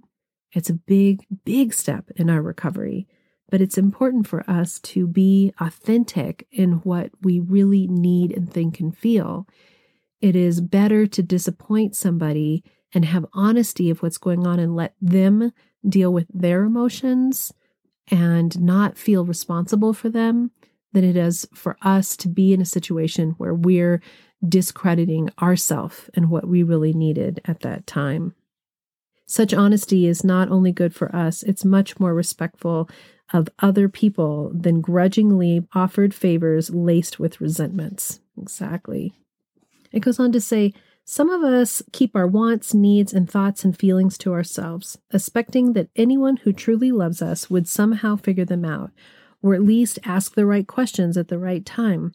It's 0.53 0.69
a 0.69 0.73
big, 0.73 1.25
big 1.43 1.73
step 1.73 2.09
in 2.15 2.29
our 2.29 2.41
recovery. 2.41 3.07
But 3.49 3.61
it's 3.61 3.77
important 3.77 4.27
for 4.27 4.49
us 4.49 4.79
to 4.79 5.07
be 5.07 5.53
authentic 5.59 6.47
in 6.51 6.73
what 6.83 7.11
we 7.21 7.39
really 7.39 7.87
need 7.87 8.35
and 8.35 8.51
think 8.51 8.79
and 8.79 8.97
feel. 8.97 9.47
It 10.19 10.35
is 10.35 10.61
better 10.61 11.05
to 11.07 11.21
disappoint 11.21 11.95
somebody 11.95 12.63
and 12.93 13.05
have 13.05 13.25
honesty 13.33 13.89
of 13.89 14.01
what's 14.01 14.17
going 14.17 14.47
on 14.47 14.59
and 14.59 14.75
let 14.75 14.95
them 15.01 15.51
deal 15.87 16.11
with 16.11 16.27
their 16.33 16.63
emotions 16.63 17.53
and 18.09 18.59
not 18.59 18.97
feel 18.97 19.25
responsible 19.25 19.93
for 19.93 20.09
them 20.09 20.51
than 20.93 21.03
it 21.03 21.17
is 21.17 21.47
for 21.53 21.77
us 21.81 22.15
to 22.17 22.29
be 22.29 22.53
in 22.53 22.61
a 22.61 22.65
situation 22.65 23.31
where 23.37 23.53
we're 23.53 24.01
discrediting 24.47 25.29
ourself 25.41 26.09
and 26.13 26.29
what 26.29 26.47
we 26.47 26.63
really 26.63 26.93
needed 26.93 27.41
at 27.45 27.59
that 27.61 27.85
time. 27.85 28.33
Such 29.27 29.53
honesty 29.53 30.05
is 30.07 30.23
not 30.23 30.49
only 30.49 30.71
good 30.71 30.93
for 30.93 31.13
us, 31.15 31.43
it's 31.43 31.65
much 31.65 31.99
more 31.99 32.13
respectful 32.13 32.89
of 33.35 33.49
other 33.59 33.89
people 33.89 34.51
than 34.53 34.81
grudgingly 34.81 35.67
offered 35.73 36.13
favors 36.13 36.69
laced 36.69 37.19
with 37.19 37.41
resentments. 37.41 38.19
Exactly. 38.37 39.13
It 39.91 39.99
goes 39.99 40.19
on 40.19 40.31
to 40.31 40.41
say, 40.41 40.73
some 41.07 41.29
of 41.29 41.43
us 41.43 41.83
keep 41.91 42.15
our 42.15 42.25
wants, 42.25 42.73
needs, 42.73 43.13
and 43.13 43.29
thoughts 43.29 43.63
and 43.63 43.77
feelings 43.77 44.17
to 44.19 44.33
ourselves, 44.33 44.97
expecting 45.13 45.73
that 45.73 45.89
anyone 45.95 46.37
who 46.37 46.51
truly 46.51 46.91
loves 46.91 47.21
us 47.21 47.47
would 47.49 47.67
somehow 47.67 48.15
figure 48.15 48.45
them 48.45 48.65
out, 48.65 48.91
or 49.43 49.53
at 49.53 49.61
least 49.61 49.99
ask 50.03 50.33
the 50.33 50.47
right 50.47 50.65
questions 50.65 51.15
at 51.15 51.27
the 51.27 51.37
right 51.37 51.63
time. 51.63 52.13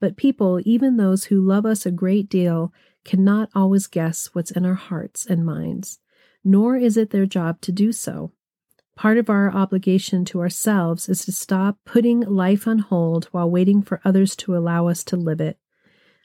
But 0.00 0.16
people, 0.16 0.60
even 0.64 0.96
those 0.96 1.26
who 1.26 1.40
love 1.40 1.64
us 1.64 1.86
a 1.86 1.92
great 1.92 2.28
deal, 2.28 2.72
cannot 3.04 3.50
always 3.54 3.86
guess 3.86 4.30
what's 4.32 4.50
in 4.50 4.66
our 4.66 4.74
hearts 4.74 5.24
and 5.24 5.46
minds, 5.46 6.00
nor 6.42 6.76
is 6.76 6.96
it 6.96 7.10
their 7.10 7.26
job 7.26 7.60
to 7.60 7.70
do 7.70 7.92
so. 7.92 8.32
Part 8.94 9.16
of 9.16 9.30
our 9.30 9.50
obligation 9.50 10.24
to 10.26 10.40
ourselves 10.40 11.08
is 11.08 11.24
to 11.24 11.32
stop 11.32 11.78
putting 11.84 12.20
life 12.20 12.68
on 12.68 12.78
hold 12.80 13.26
while 13.26 13.50
waiting 13.50 13.82
for 13.82 14.00
others 14.04 14.36
to 14.36 14.56
allow 14.56 14.86
us 14.86 15.02
to 15.04 15.16
live 15.16 15.40
it. 15.40 15.58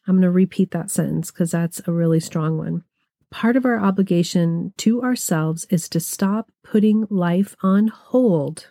I'm 0.06 0.16
going 0.16 0.24
to 0.24 0.32
repeat 0.32 0.72
that 0.72 0.92
sentence 0.92 1.32
because 1.32 1.52
that's 1.52 1.82
a 1.86 1.92
really 1.92 2.20
strong 2.20 2.58
one. 2.58 2.84
Part 3.30 3.56
of 3.56 3.66
our 3.66 3.80
obligation 3.80 4.74
to 4.78 5.02
ourselves 5.02 5.66
is 5.70 5.90
to 5.90 6.00
stop 6.00 6.50
putting 6.64 7.08
life 7.10 7.56
on 7.62 7.88
hold 7.88 8.70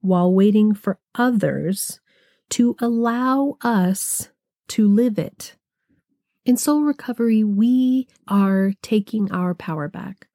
while 0.00 0.32
waiting 0.32 0.74
for 0.74 0.98
others 1.14 2.00
to 2.50 2.76
allow 2.80 3.56
us 3.60 4.30
to 4.68 4.88
live 4.88 5.18
it. 5.18 5.56
In 6.44 6.56
soul 6.56 6.82
recovery, 6.82 7.42
we 7.42 8.08
are 8.28 8.72
taking 8.82 9.30
our 9.32 9.54
power 9.54 9.88
back. 9.88 10.25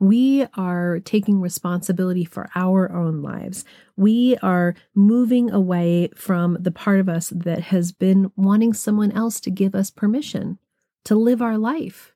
We 0.00 0.46
are 0.54 1.00
taking 1.00 1.40
responsibility 1.40 2.24
for 2.24 2.48
our 2.54 2.92
own 2.92 3.20
lives. 3.20 3.64
We 3.96 4.36
are 4.42 4.74
moving 4.94 5.50
away 5.50 6.10
from 6.14 6.56
the 6.60 6.70
part 6.70 7.00
of 7.00 7.08
us 7.08 7.30
that 7.30 7.64
has 7.64 7.90
been 7.90 8.30
wanting 8.36 8.74
someone 8.74 9.10
else 9.10 9.40
to 9.40 9.50
give 9.50 9.74
us 9.74 9.90
permission 9.90 10.58
to 11.04 11.16
live 11.16 11.42
our 11.42 11.58
life. 11.58 12.14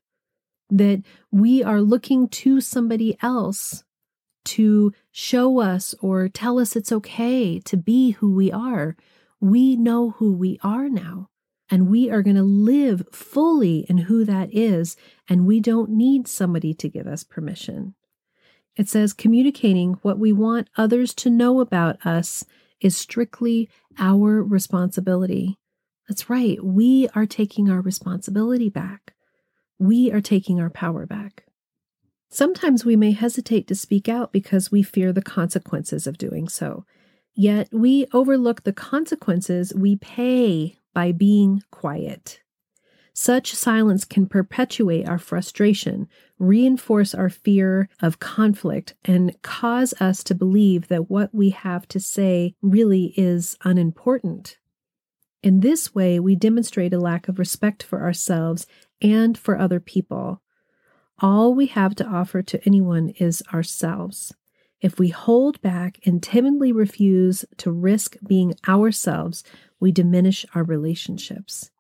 That 0.71 1.03
we 1.31 1.63
are 1.63 1.81
looking 1.81 2.29
to 2.29 2.61
somebody 2.61 3.19
else 3.21 3.85
to 4.45 4.93
show 5.11 5.61
us 5.61 5.95
or 6.01 6.29
tell 6.29 6.59
us 6.59 6.77
it's 6.77 6.93
okay 6.93 7.59
to 7.61 7.77
be 7.77 8.13
who 8.13 8.33
we 8.33 8.51
are. 8.51 8.97
We 9.41 9.77
know 9.77 10.11
who 10.11 10.33
we 10.33 10.59
are 10.63 10.89
now. 10.89 11.29
And 11.73 11.89
we 11.89 12.11
are 12.11 12.21
going 12.21 12.37
to 12.37 12.43
live 12.43 13.03
fully 13.13 13.87
in 13.89 13.97
who 13.97 14.27
that 14.27 14.53
is. 14.53 14.95
And 15.27 15.47
we 15.47 15.59
don't 15.59 15.89
need 15.89 16.29
somebody 16.29 16.75
to 16.75 16.87
give 16.87 17.07
us 17.07 17.25
permission. 17.25 17.95
It 18.77 18.91
says 18.91 19.15
communicating 19.15 19.95
what 20.03 20.19
we 20.19 20.35
want 20.35 20.69
others 20.77 21.15
to 21.15 21.31
know 21.31 21.61
about 21.61 22.05
us 22.05 22.45
is 22.83 22.95
strictly 22.95 23.71
our 23.99 24.43
responsibility. 24.43 25.59
That's 26.07 26.29
right. 26.29 26.63
We 26.63 27.09
are 27.15 27.25
taking 27.25 27.71
our 27.71 27.81
responsibility 27.81 28.69
back. 28.69 29.15
We 29.79 30.13
are 30.13 30.21
taking 30.21 30.61
our 30.61 30.69
power 30.71 31.07
back. 31.07 31.45
Sometimes 32.29 32.85
we 32.85 32.97
may 32.97 33.13
hesitate 33.13 33.67
to 33.69 33.75
speak 33.75 34.11
out 34.11 34.31
because 34.31 34.71
we 34.71 34.83
fear 34.83 35.11
the 35.11 35.23
consequences 35.23 36.07
of 36.07 36.19
doing 36.19 36.49
so. 36.49 36.85
Yet 37.35 37.71
we 37.73 38.09
overlook 38.13 38.65
the 38.65 38.75
consequences 38.75 39.73
we 39.75 39.97
pay 39.97 40.77
by 40.93 41.13
being 41.13 41.63
quiet. 41.71 42.41
Such 43.15 43.55
silence 43.55 44.05
can 44.05 44.27
perpetuate 44.27 45.07
our 45.07 45.19
frustration, 45.19 46.09
reinforce 46.39 47.15
our 47.15 47.29
fear 47.29 47.89
of 48.01 48.19
conflict, 48.19 48.95
and 49.05 49.41
cause 49.43 49.93
us 50.01 50.25
to 50.25 50.35
believe 50.35 50.89
that 50.89 51.11
what 51.11 51.35
we 51.35 51.51
have 51.51 51.87
to 51.89 52.01
say 52.01 52.55
really 52.63 53.13
is 53.17 53.57
unimportant. 53.65 54.57
In 55.43 55.61
this 55.61 55.95
way, 55.95 56.21
we 56.21 56.37
demonstrate 56.37 56.95
a 56.95 57.01
lack 57.01 57.29
of 57.29 57.39
respect 57.39 57.83
for 57.83 58.03
ourselves 58.03 58.67
and 59.03 59.37
for 59.37 59.59
other 59.59 59.81
people. 59.81 60.41
All 61.19 61.55
we 61.55 61.67
have 61.67 61.95
to 61.97 62.07
offer 62.07 62.43
to 62.43 62.65
anyone 62.65 63.11
is 63.11 63.43
ourselves. 63.53 64.33
If 64.81 64.99
we 64.99 65.11
hold 65.11 65.61
back 65.61 66.01
and 66.05 66.23
timidly 66.23 66.73
refuse 66.73 67.45
to 67.59 67.71
risk 67.71 68.17
being 68.27 68.55
ourselves, 68.67 69.45
we 69.83 69.91
diminish 69.91 70.47
our 70.55 70.63
relationships. 70.63 71.73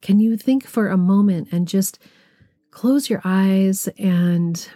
Can 0.00 0.20
you 0.20 0.36
think 0.36 0.64
for 0.64 0.88
a 0.88 0.96
moment 0.96 1.48
and 1.50 1.66
just 1.66 1.98
close 2.70 3.10
your 3.10 3.20
eyes 3.24 3.88
and 3.98 4.68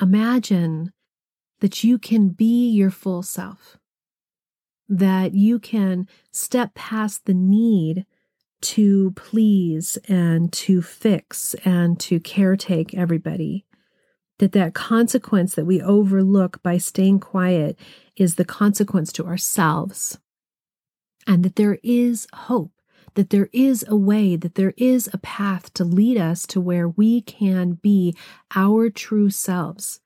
imagine 0.00 0.90
that 1.60 1.84
you 1.84 1.98
can 1.98 2.30
be 2.30 2.70
your 2.70 2.90
full 2.90 3.22
self, 3.22 3.76
that 4.88 5.34
you 5.34 5.58
can 5.58 6.08
step 6.32 6.72
past 6.74 7.26
the 7.26 7.34
need 7.34 8.06
to 8.62 9.10
please 9.10 9.98
and 10.08 10.50
to 10.54 10.80
fix 10.80 11.54
and 11.66 12.00
to 12.00 12.18
caretake 12.18 12.94
everybody? 12.94 13.66
That 14.38 14.52
that 14.52 14.72
consequence 14.72 15.54
that 15.54 15.66
we 15.66 15.82
overlook 15.82 16.62
by 16.62 16.78
staying 16.78 17.20
quiet 17.20 17.78
is 18.16 18.36
the 18.36 18.44
consequence 18.46 19.12
to 19.12 19.26
ourselves 19.26 20.18
and 21.28 21.44
that 21.44 21.56
there 21.56 21.78
is 21.82 22.26
hope, 22.32 22.72
that 23.14 23.28
there 23.28 23.50
is 23.52 23.84
a 23.86 23.94
way, 23.94 24.34
that 24.34 24.54
there 24.54 24.72
is 24.78 25.10
a 25.12 25.18
path 25.18 25.72
to 25.74 25.84
lead 25.84 26.16
us 26.16 26.46
to 26.46 26.58
where 26.60 26.88
we 26.88 27.20
can 27.20 27.72
be 27.72 28.16
our 28.56 28.88
true 28.88 29.28
selves. 29.28 30.00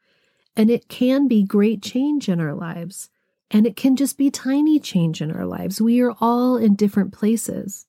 And 0.56 0.68
it 0.68 0.88
can 0.88 1.28
be 1.28 1.44
great 1.44 1.80
change 1.80 2.28
in 2.28 2.40
our 2.40 2.54
lives. 2.54 3.08
And 3.52 3.66
it 3.66 3.76
can 3.76 3.94
just 3.94 4.18
be 4.18 4.30
tiny 4.30 4.80
change 4.80 5.22
in 5.22 5.30
our 5.30 5.46
lives. 5.46 5.80
We 5.80 6.00
are 6.00 6.14
all 6.20 6.56
in 6.56 6.74
different 6.74 7.12
places. 7.12 7.86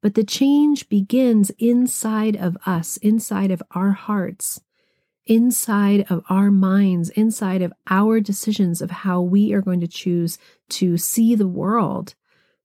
But 0.00 0.14
the 0.14 0.24
change 0.24 0.88
begins 0.88 1.50
inside 1.58 2.36
of 2.36 2.56
us, 2.66 2.98
inside 2.98 3.50
of 3.50 3.62
our 3.72 3.90
hearts, 3.90 4.60
inside 5.26 6.06
of 6.08 6.22
our 6.30 6.50
minds, 6.50 7.10
inside 7.10 7.62
of 7.62 7.72
our 7.88 8.20
decisions 8.20 8.80
of 8.80 8.90
how 8.90 9.20
we 9.20 9.52
are 9.52 9.60
going 9.60 9.80
to 9.80 9.88
choose 9.88 10.38
to 10.70 10.96
see 10.96 11.34
the 11.34 11.48
world 11.48 12.14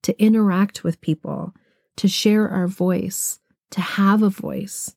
to 0.05 0.21
interact 0.21 0.83
with 0.83 1.01
people, 1.01 1.51
to 1.95 2.07
share 2.07 2.47
our 2.47 2.67
voice, 2.67 3.39
to 3.71 3.81
have 3.81 4.21
a 4.21 4.29
voice, 4.29 4.95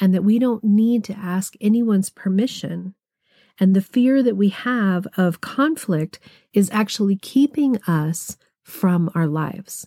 and 0.00 0.14
that 0.14 0.24
we 0.24 0.38
don't 0.38 0.64
need 0.64 1.04
to 1.04 1.12
ask 1.18 1.54
anyone's 1.60 2.08
permission. 2.08 2.94
And 3.60 3.76
the 3.76 3.82
fear 3.82 4.22
that 4.22 4.38
we 4.38 4.48
have 4.48 5.06
of 5.18 5.42
conflict 5.42 6.18
is 6.54 6.70
actually 6.70 7.16
keeping 7.16 7.76
us 7.86 8.38
from 8.62 9.10
our 9.14 9.26
lives. 9.26 9.86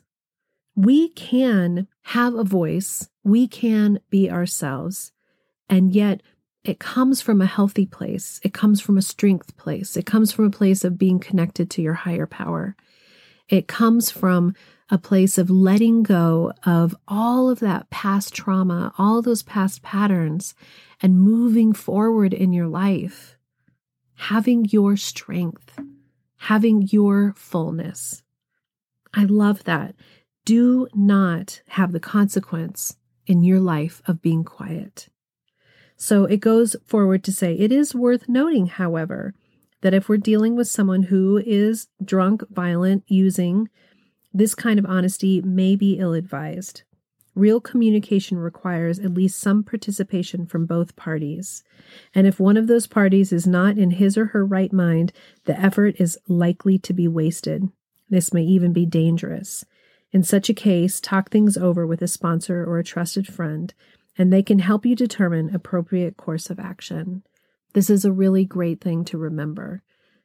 We 0.76 1.10
can 1.10 1.88
have 2.04 2.36
a 2.36 2.44
voice, 2.44 3.10
we 3.24 3.48
can 3.48 4.00
be 4.12 4.30
ourselves, 4.30 5.12
and 5.68 5.92
yet 5.92 6.22
it 6.64 6.78
comes 6.78 7.20
from 7.20 7.42
a 7.42 7.48
healthy 7.48 7.88
place. 7.88 8.40
It 8.44 8.54
comes 8.54 8.80
from 8.80 8.96
a 8.96 9.02
strength 9.02 9.58
place. 9.58 9.98
It 9.98 10.06
comes 10.06 10.32
from 10.32 10.46
a 10.46 10.52
place 10.52 10.84
of 10.84 11.00
being 11.00 11.18
connected 11.18 11.72
to 11.72 11.82
your 11.82 11.94
higher 11.96 12.28
power. 12.28 12.76
It 13.48 13.68
comes 13.68 14.10
from 14.10 14.56
a 14.90 14.98
place 14.98 15.38
of 15.38 15.50
letting 15.50 16.04
go 16.04 16.52
of 16.66 16.96
all 17.08 17.50
of 17.50 17.60
that 17.60 17.90
past 17.90 18.34
trauma, 18.34 18.94
all 18.98 19.22
those 19.22 19.44
past 19.44 19.82
patterns, 19.82 20.54
and 21.02 21.20
moving 21.20 21.74
forward 21.74 22.34
in 22.34 22.54
your 22.54 22.68
life, 22.68 23.38
having 24.16 24.66
your 24.66 24.96
strength, 24.96 25.80
having 26.38 26.84
your 26.92 27.34
fullness. 27.36 28.24
I 29.14 29.24
love 29.24 29.64
that. 29.64 29.96
Do 30.44 30.88
not 30.94 31.62
have 31.70 31.92
the 31.92 32.00
consequence 32.00 32.98
in 33.26 33.44
your 33.44 33.60
life 33.60 34.02
of 34.06 34.22
being 34.22 34.44
quiet. 34.44 35.10
So 35.98 36.26
it 36.26 36.42
goes 36.42 36.76
forward 36.86 37.24
to 37.24 37.32
say, 37.32 37.54
it 37.54 37.72
is 37.72 37.96
worth 37.96 38.30
noting, 38.30 38.68
however, 38.68 39.34
that 39.86 39.94
if 39.94 40.10
we're 40.10 40.18
dealing 40.18 40.56
with 40.56 40.68
someone 40.68 41.04
who 41.04 41.38
is 41.46 41.90
drunk, 42.04 42.42
violent, 42.50 43.04
using, 43.06 43.70
this 44.34 44.56
kind 44.56 44.80
of 44.80 44.86
honesty 44.88 45.44
may 45.44 45.76
be 45.76 46.00
ill 46.00 46.16
advised. 46.16 46.82
Real 47.36 47.62
communication 47.62 48.40
requires 48.40 48.98
at 48.98 49.14
least 49.14 49.40
some 49.40 49.64
participation 49.64 50.48
from 50.48 50.66
both 50.66 50.96
parties. 50.96 51.64
And 52.16 52.26
if 52.26 52.40
one 52.40 52.58
of 52.58 52.66
those 52.66 52.88
parties 52.88 53.32
is 53.32 53.46
not 53.46 53.78
in 53.78 53.92
his 53.92 54.18
or 54.18 54.26
her 54.26 54.44
right 54.44 54.74
mind, 54.74 55.14
the 55.44 55.56
effort 55.56 55.98
is 56.00 56.18
likely 56.28 56.80
to 56.80 56.92
be 56.92 57.08
wasted. 57.08 57.70
This 58.10 58.34
may 58.34 58.42
even 58.42 58.74
be 58.74 58.88
dangerous. 58.88 59.66
In 60.12 60.24
such 60.24 60.50
a 60.50 60.56
case, 60.56 61.00
talk 61.00 61.30
things 61.30 61.58
over 61.58 61.86
with 61.86 62.02
a 62.02 62.08
sponsor 62.08 62.66
or 62.66 62.80
a 62.80 62.84
trusted 62.84 63.28
friend, 63.28 63.72
and 64.18 64.34
they 64.34 64.42
can 64.42 64.58
help 64.58 64.84
you 64.84 64.96
determine 64.96 65.54
appropriate 65.54 66.18
course 66.18 66.50
of 66.50 66.60
action. 66.60 67.22
This 67.76 67.90
is 67.90 68.06
a 68.06 68.12
really 68.12 68.46
great 68.46 68.80
thing 68.80 69.04
to 69.06 69.18
remember 69.18 69.84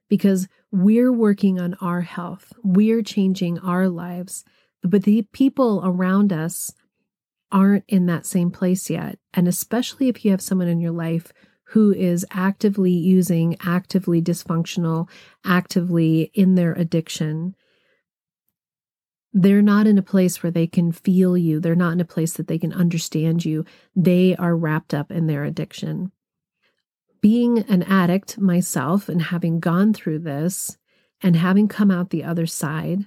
because 0.08 0.46
we're 0.70 1.12
working 1.12 1.58
on 1.58 1.74
our 1.80 2.02
health, 2.02 2.52
we're 2.62 3.02
changing 3.02 3.58
our 3.58 3.88
lives, 3.88 4.44
but 4.84 5.02
the 5.02 5.22
people 5.32 5.82
around 5.84 6.32
us 6.32 6.72
aren't 7.50 7.82
in 7.88 8.06
that 8.06 8.24
same 8.24 8.52
place 8.52 8.88
yet. 8.88 9.18
And 9.34 9.48
especially 9.48 10.08
if 10.08 10.24
you 10.24 10.30
have 10.30 10.40
someone 10.40 10.68
in 10.68 10.80
your 10.80 10.92
life 10.92 11.32
who 11.70 11.92
is 11.92 12.24
actively 12.30 12.92
using, 12.92 13.56
actively 13.66 14.22
dysfunctional, 14.22 15.08
actively 15.44 16.30
in 16.32 16.54
their 16.54 16.72
addiction, 16.74 17.56
they're 19.32 19.60
not 19.60 19.88
in 19.88 19.98
a 19.98 20.02
place 20.02 20.40
where 20.40 20.52
they 20.52 20.68
can 20.68 20.92
feel 20.92 21.36
you. 21.36 21.58
They're 21.58 21.74
not 21.74 21.94
in 21.94 22.00
a 22.00 22.04
place 22.04 22.34
that 22.34 22.46
they 22.46 22.58
can 22.58 22.72
understand 22.72 23.44
you. 23.44 23.64
They 23.96 24.36
are 24.36 24.56
wrapped 24.56 24.94
up 24.94 25.10
in 25.10 25.26
their 25.26 25.42
addiction. 25.42 26.12
Being 27.20 27.58
an 27.60 27.82
addict 27.82 28.38
myself 28.38 29.08
and 29.08 29.20
having 29.20 29.60
gone 29.60 29.92
through 29.92 30.20
this 30.20 30.78
and 31.22 31.36
having 31.36 31.68
come 31.68 31.90
out 31.90 32.10
the 32.10 32.24
other 32.24 32.46
side, 32.46 33.06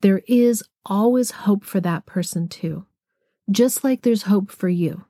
there 0.00 0.22
is 0.28 0.62
always 0.84 1.32
hope 1.32 1.64
for 1.64 1.80
that 1.80 2.06
person 2.06 2.48
too. 2.48 2.86
Just 3.50 3.82
like 3.82 4.02
there's 4.02 4.24
hope 4.24 4.50
for 4.50 4.68
you. 4.68 5.04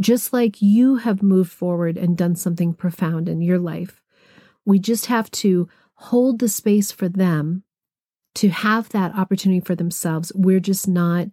Just 0.00 0.32
like 0.32 0.62
you 0.62 0.96
have 0.96 1.22
moved 1.22 1.50
forward 1.50 1.96
and 1.96 2.16
done 2.16 2.36
something 2.36 2.74
profound 2.74 3.28
in 3.28 3.40
your 3.40 3.58
life. 3.58 4.02
We 4.64 4.78
just 4.78 5.06
have 5.06 5.30
to 5.32 5.68
hold 5.94 6.38
the 6.38 6.48
space 6.48 6.92
for 6.92 7.08
them 7.08 7.64
to 8.36 8.50
have 8.50 8.90
that 8.90 9.14
opportunity 9.14 9.60
for 9.60 9.74
themselves. 9.74 10.30
We're 10.34 10.60
just 10.60 10.86
not 10.86 11.28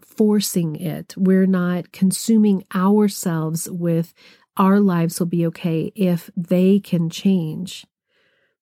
forcing 0.00 0.76
it. 0.76 1.14
We're 1.16 1.46
not 1.46 1.92
consuming 1.92 2.64
ourselves 2.74 3.70
with 3.70 4.12
our 4.56 4.80
lives 4.80 5.18
will 5.18 5.26
be 5.26 5.46
okay 5.46 5.92
if 5.94 6.30
they 6.36 6.78
can 6.80 7.10
change. 7.10 7.86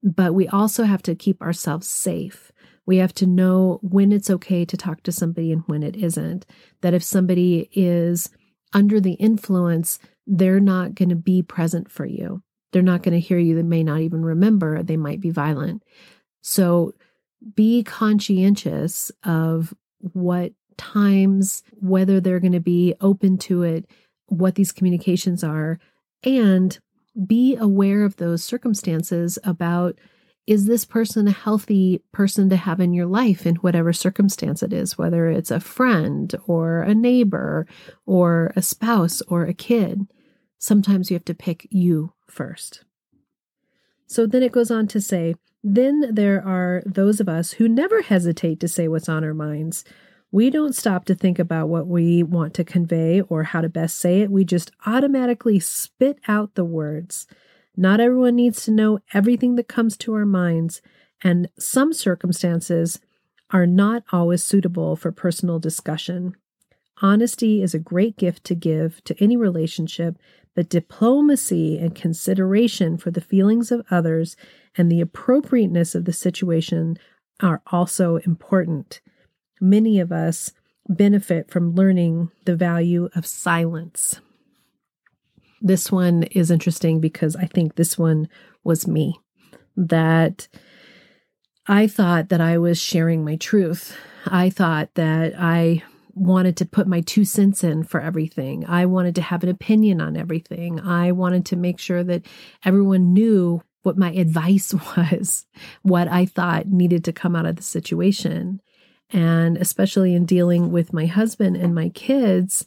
But 0.02 0.34
we 0.34 0.48
also 0.48 0.84
have 0.84 1.02
to 1.02 1.14
keep 1.14 1.40
ourselves 1.42 1.86
safe. 1.86 2.50
We 2.86 2.96
have 2.96 3.14
to 3.14 3.26
know 3.26 3.78
when 3.82 4.10
it's 4.10 4.30
okay 4.30 4.64
to 4.64 4.76
talk 4.76 5.02
to 5.04 5.12
somebody 5.12 5.52
and 5.52 5.62
when 5.66 5.82
it 5.82 5.96
isn't. 5.96 6.46
That 6.80 6.94
if 6.94 7.04
somebody 7.04 7.68
is 7.72 8.30
under 8.72 9.00
the 9.00 9.12
influence, 9.12 9.98
they're 10.26 10.60
not 10.60 10.94
going 10.94 11.10
to 11.10 11.16
be 11.16 11.42
present 11.42 11.90
for 11.90 12.04
you. 12.04 12.42
They're 12.72 12.82
not 12.82 13.02
going 13.02 13.12
to 13.12 13.20
hear 13.20 13.38
you. 13.38 13.54
They 13.54 13.62
may 13.62 13.84
not 13.84 14.00
even 14.00 14.24
remember. 14.24 14.82
They 14.82 14.96
might 14.96 15.20
be 15.20 15.30
violent. 15.30 15.82
So 16.40 16.94
be 17.54 17.82
conscientious 17.82 19.12
of 19.24 19.74
what 19.98 20.52
times, 20.76 21.62
whether 21.74 22.20
they're 22.20 22.40
going 22.40 22.52
to 22.52 22.60
be 22.60 22.94
open 23.00 23.38
to 23.38 23.62
it, 23.62 23.86
what 24.32 24.54
these 24.54 24.72
communications 24.72 25.44
are, 25.44 25.78
and 26.24 26.78
be 27.26 27.56
aware 27.56 28.04
of 28.04 28.16
those 28.16 28.42
circumstances 28.42 29.38
about 29.44 29.98
is 30.46 30.66
this 30.66 30.84
person 30.84 31.28
a 31.28 31.32
healthy 31.32 32.02
person 32.10 32.48
to 32.50 32.56
have 32.56 32.80
in 32.80 32.92
your 32.92 33.06
life 33.06 33.46
in 33.46 33.56
whatever 33.56 33.92
circumstance 33.92 34.62
it 34.62 34.72
is, 34.72 34.98
whether 34.98 35.28
it's 35.28 35.52
a 35.52 35.60
friend 35.60 36.34
or 36.46 36.82
a 36.82 36.94
neighbor 36.94 37.66
or 38.06 38.52
a 38.56 38.62
spouse 38.62 39.22
or 39.28 39.44
a 39.44 39.54
kid? 39.54 40.08
Sometimes 40.58 41.10
you 41.10 41.14
have 41.14 41.24
to 41.26 41.34
pick 41.34 41.68
you 41.70 42.12
first. 42.26 42.84
So 44.06 44.26
then 44.26 44.42
it 44.42 44.52
goes 44.52 44.70
on 44.70 44.88
to 44.88 45.00
say, 45.00 45.36
then 45.62 46.12
there 46.12 46.44
are 46.44 46.82
those 46.84 47.20
of 47.20 47.28
us 47.28 47.52
who 47.52 47.68
never 47.68 48.02
hesitate 48.02 48.58
to 48.60 48.68
say 48.68 48.88
what's 48.88 49.08
on 49.08 49.24
our 49.24 49.34
minds. 49.34 49.84
We 50.32 50.48
don't 50.48 50.74
stop 50.74 51.04
to 51.04 51.14
think 51.14 51.38
about 51.38 51.68
what 51.68 51.86
we 51.86 52.22
want 52.22 52.54
to 52.54 52.64
convey 52.64 53.20
or 53.20 53.42
how 53.42 53.60
to 53.60 53.68
best 53.68 53.98
say 53.98 54.22
it. 54.22 54.30
We 54.30 54.46
just 54.46 54.72
automatically 54.86 55.60
spit 55.60 56.18
out 56.26 56.54
the 56.54 56.64
words. 56.64 57.26
Not 57.76 58.00
everyone 58.00 58.36
needs 58.36 58.64
to 58.64 58.70
know 58.70 59.00
everything 59.12 59.56
that 59.56 59.68
comes 59.68 59.94
to 59.98 60.14
our 60.14 60.24
minds, 60.24 60.80
and 61.22 61.50
some 61.58 61.92
circumstances 61.92 62.98
are 63.50 63.66
not 63.66 64.04
always 64.10 64.42
suitable 64.42 64.96
for 64.96 65.12
personal 65.12 65.58
discussion. 65.58 66.34
Honesty 67.02 67.62
is 67.62 67.74
a 67.74 67.78
great 67.78 68.16
gift 68.16 68.44
to 68.44 68.54
give 68.54 69.04
to 69.04 69.22
any 69.22 69.36
relationship, 69.36 70.16
but 70.54 70.70
diplomacy 70.70 71.78
and 71.78 71.94
consideration 71.94 72.96
for 72.96 73.10
the 73.10 73.20
feelings 73.20 73.70
of 73.70 73.84
others 73.90 74.34
and 74.78 74.90
the 74.90 75.02
appropriateness 75.02 75.94
of 75.94 76.06
the 76.06 76.12
situation 76.12 76.96
are 77.40 77.60
also 77.70 78.16
important. 78.16 79.02
Many 79.62 80.00
of 80.00 80.10
us 80.10 80.50
benefit 80.88 81.48
from 81.48 81.76
learning 81.76 82.32
the 82.46 82.56
value 82.56 83.08
of 83.14 83.24
silence. 83.24 84.20
This 85.60 85.92
one 85.92 86.24
is 86.24 86.50
interesting 86.50 87.00
because 87.00 87.36
I 87.36 87.46
think 87.46 87.76
this 87.76 87.96
one 87.96 88.28
was 88.64 88.88
me. 88.88 89.20
That 89.76 90.48
I 91.68 91.86
thought 91.86 92.28
that 92.30 92.40
I 92.40 92.58
was 92.58 92.80
sharing 92.80 93.24
my 93.24 93.36
truth. 93.36 93.96
I 94.26 94.50
thought 94.50 94.92
that 94.94 95.34
I 95.38 95.84
wanted 96.14 96.56
to 96.56 96.66
put 96.66 96.88
my 96.88 97.00
two 97.00 97.24
cents 97.24 97.62
in 97.62 97.84
for 97.84 98.00
everything. 98.00 98.66
I 98.66 98.86
wanted 98.86 99.14
to 99.14 99.22
have 99.22 99.44
an 99.44 99.48
opinion 99.48 100.00
on 100.00 100.16
everything. 100.16 100.80
I 100.80 101.12
wanted 101.12 101.46
to 101.46 101.56
make 101.56 101.78
sure 101.78 102.02
that 102.02 102.26
everyone 102.64 103.12
knew 103.12 103.62
what 103.84 103.96
my 103.96 104.10
advice 104.14 104.74
was, 104.74 105.46
what 105.82 106.08
I 106.08 106.26
thought 106.26 106.66
needed 106.66 107.04
to 107.04 107.12
come 107.12 107.36
out 107.36 107.46
of 107.46 107.54
the 107.54 107.62
situation. 107.62 108.60
And 109.12 109.58
especially 109.58 110.14
in 110.14 110.24
dealing 110.24 110.72
with 110.72 110.92
my 110.92 111.06
husband 111.06 111.56
and 111.56 111.74
my 111.74 111.90
kids, 111.90 112.66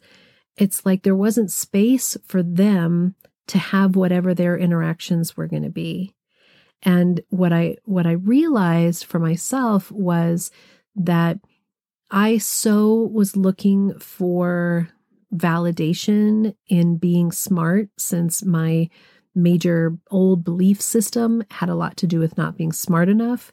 it's 0.57 0.85
like 0.85 1.03
there 1.03 1.15
wasn't 1.15 1.51
space 1.51 2.15
for 2.27 2.43
them 2.43 3.15
to 3.47 3.57
have 3.57 3.95
whatever 3.95 4.33
their 4.33 4.57
interactions 4.57 5.35
were 5.35 5.47
going 5.47 5.63
to 5.63 5.69
be. 5.69 6.13
And 6.83 7.21
what 7.29 7.51
I 7.51 7.77
what 7.85 8.05
I 8.05 8.11
realized 8.11 9.05
for 9.05 9.19
myself 9.19 9.91
was 9.91 10.51
that 10.95 11.39
I 12.11 12.37
so 12.37 12.93
was 12.93 13.35
looking 13.35 13.97
for 13.99 14.89
validation 15.33 16.55
in 16.67 16.97
being 16.97 17.31
smart 17.31 17.89
since 17.97 18.45
my 18.45 18.89
major 19.33 19.97
old 20.11 20.43
belief 20.43 20.79
system 20.79 21.43
had 21.51 21.69
a 21.69 21.75
lot 21.75 21.97
to 21.97 22.07
do 22.07 22.19
with 22.19 22.37
not 22.37 22.57
being 22.57 22.71
smart 22.71 23.09
enough 23.09 23.51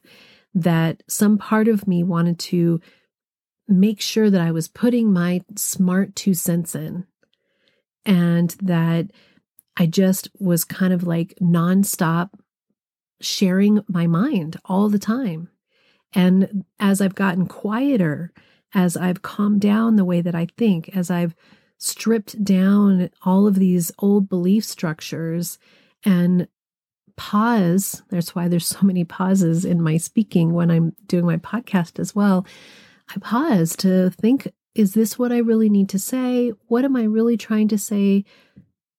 that 0.55 1.03
some 1.09 1.39
part 1.39 1.69
of 1.69 1.87
me 1.87 2.03
wanted 2.03 2.39
to 2.39 2.81
make 3.69 4.01
sure 4.01 4.31
that 4.31 4.41
I 4.41 4.51
was 4.51 4.69
putting 4.69 5.13
my 5.13 5.43
smart 5.57 6.15
two 6.15 6.35
cents 6.35 6.75
in 6.75 7.07
and 8.05 8.51
that 8.63 9.11
I 9.77 9.87
just 9.87 10.29
was 10.39 10.65
kind 10.65 10.93
of 10.93 11.07
like 11.07 11.35
nonstop 11.41 12.31
sharing 13.21 13.83
my 13.89 14.07
mind 14.07 14.57
all 14.65 14.89
the 14.89 14.99
time. 14.99 15.49
And 16.13 16.65
as 16.79 17.01
I've 17.01 17.15
gotten 17.15 17.47
quieter, 17.47 18.33
as 18.75 18.97
I've 18.97 19.23
calmed 19.23 19.61
down 19.61 19.97
the 19.97 20.05
way 20.05 20.21
that 20.21 20.35
I 20.35 20.49
think, 20.59 20.95
as 20.97 21.11
I've 21.11 21.35
stripped 21.79 22.45
down 22.45 23.11
all 23.25 23.47
of 23.47 23.55
these 23.55 23.91
old 23.99 24.29
belief 24.29 24.65
structures 24.65 25.59
and 26.05 26.49
pause. 27.17 28.03
That's 28.11 28.35
why 28.35 28.49
there's 28.49 28.67
so 28.67 28.81
many 28.83 29.05
pauses 29.05 29.65
in 29.65 29.83
my 29.83 29.97
speaking 29.97 30.53
when 30.53 30.71
I'm 30.71 30.95
doing 31.07 31.27
my 31.27 31.37
podcast 31.37 31.99
as 31.99 32.15
well. 32.15 32.47
I 33.15 33.19
pause 33.19 33.77
to 33.77 34.11
think 34.11 34.49
is 34.75 34.95
this 34.95 35.19
what 35.19 35.33
I 35.33 35.39
really 35.39 35.69
need 35.69 35.91
to 35.91 35.99
say? 35.99 36.53
What 36.69 36.85
am 36.85 36.97
I 36.97 37.03
really 37.03 37.37
trying 37.37 37.69
to 37.69 37.79
say? 37.79 38.25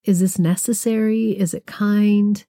Is 0.04 0.20
this 0.20 0.38
necessary? 0.38 1.32
Is 1.32 1.54
it 1.54 1.66
kind? 1.66 2.44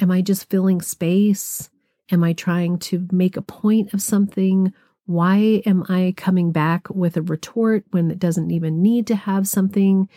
Am 0.00 0.10
I 0.10 0.22
just 0.22 0.50
filling 0.50 0.82
space? 0.82 1.70
Am 2.10 2.24
I 2.24 2.32
trying 2.32 2.78
to 2.78 3.06
make 3.12 3.36
a 3.36 3.42
point 3.42 3.94
of 3.94 4.02
something? 4.02 4.72
Why 5.06 5.62
am 5.66 5.84
I 5.88 6.14
coming 6.16 6.52
back 6.52 6.90
with 6.90 7.16
a 7.16 7.22
retort 7.22 7.84
when 7.90 8.10
it 8.10 8.18
doesn't 8.18 8.50
even 8.50 8.82
need 8.82 9.06
to 9.06 9.16
have 9.16 9.46
something? 9.46 10.08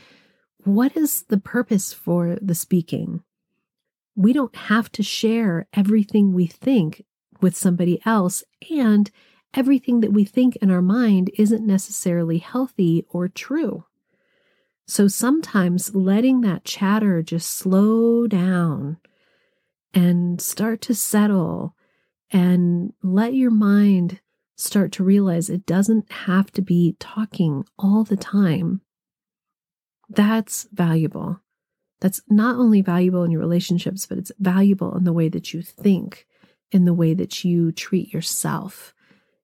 What 0.64 0.96
is 0.98 1.24
the 1.24 1.38
purpose 1.38 1.94
for 1.94 2.38
the 2.42 2.56
speaking? 2.56 3.24
We 4.16 4.34
don't 4.34 4.56
have 4.56 4.92
to 4.94 5.04
share 5.04 5.68
everything 5.74 6.34
we 6.34 6.48
think 6.48 7.04
with 7.42 7.56
somebody 7.56 8.02
else, 8.06 8.44
and 8.70 9.10
everything 9.54 10.02
that 10.02 10.14
we 10.14 10.24
think 10.24 10.56
in 10.58 10.70
our 10.70 10.82
mind 10.82 11.32
isn't 11.38 11.66
necessarily 11.66 12.38
healthy 12.38 13.06
or 13.10 13.28
true. 13.28 13.86
So 14.88 15.08
sometimes 15.08 15.96
letting 15.96 16.42
that 16.42 16.66
chatter 16.66 17.22
just 17.22 17.50
slow 17.50 18.28
down 18.28 18.98
and 19.94 20.42
start 20.42 20.82
to 20.82 20.96
settle 20.96 21.76
and 22.32 22.94
let 23.02 23.34
your 23.34 23.52
mind 23.52 24.20
start 24.56 24.92
to 24.94 25.04
realize 25.04 25.50
it 25.50 25.66
doesn't 25.66 26.12
have 26.12 26.52
to 26.52 26.62
be 26.62 26.96
talking 27.00 27.66
all 27.80 28.04
the 28.04 28.18
time. 28.18 28.82
That's 30.10 30.68
valuable. 30.72 31.40
That's 32.02 32.22
not 32.28 32.58
only 32.58 32.82
valuable 32.82 33.24
in 33.24 33.32
your 33.32 33.40
relationships, 33.40 34.06
but 34.06 34.18
it's 34.18 34.32
valuable 34.40 34.98
in 34.98 35.06
the 35.06 35.14
way 35.14 35.30
that 35.30 35.54
you 35.54 35.62
think, 35.62 36.28
in 36.72 36.86
the 36.86 36.94
way 36.94 37.14
that 37.14 37.46
you 37.46 37.72
treat 37.72 38.12
yourself. 38.12 38.94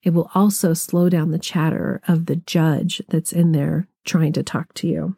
It 0.03 0.09
will 0.09 0.29
also 0.33 0.73
slow 0.73 1.09
down 1.09 1.31
the 1.31 1.39
chatter 1.39 2.01
of 2.07 2.25
the 2.25 2.35
judge 2.35 3.01
that's 3.09 3.31
in 3.31 3.51
there 3.51 3.87
trying 4.05 4.33
to 4.33 4.43
talk 4.43 4.73
to 4.75 4.87
you. 4.87 5.15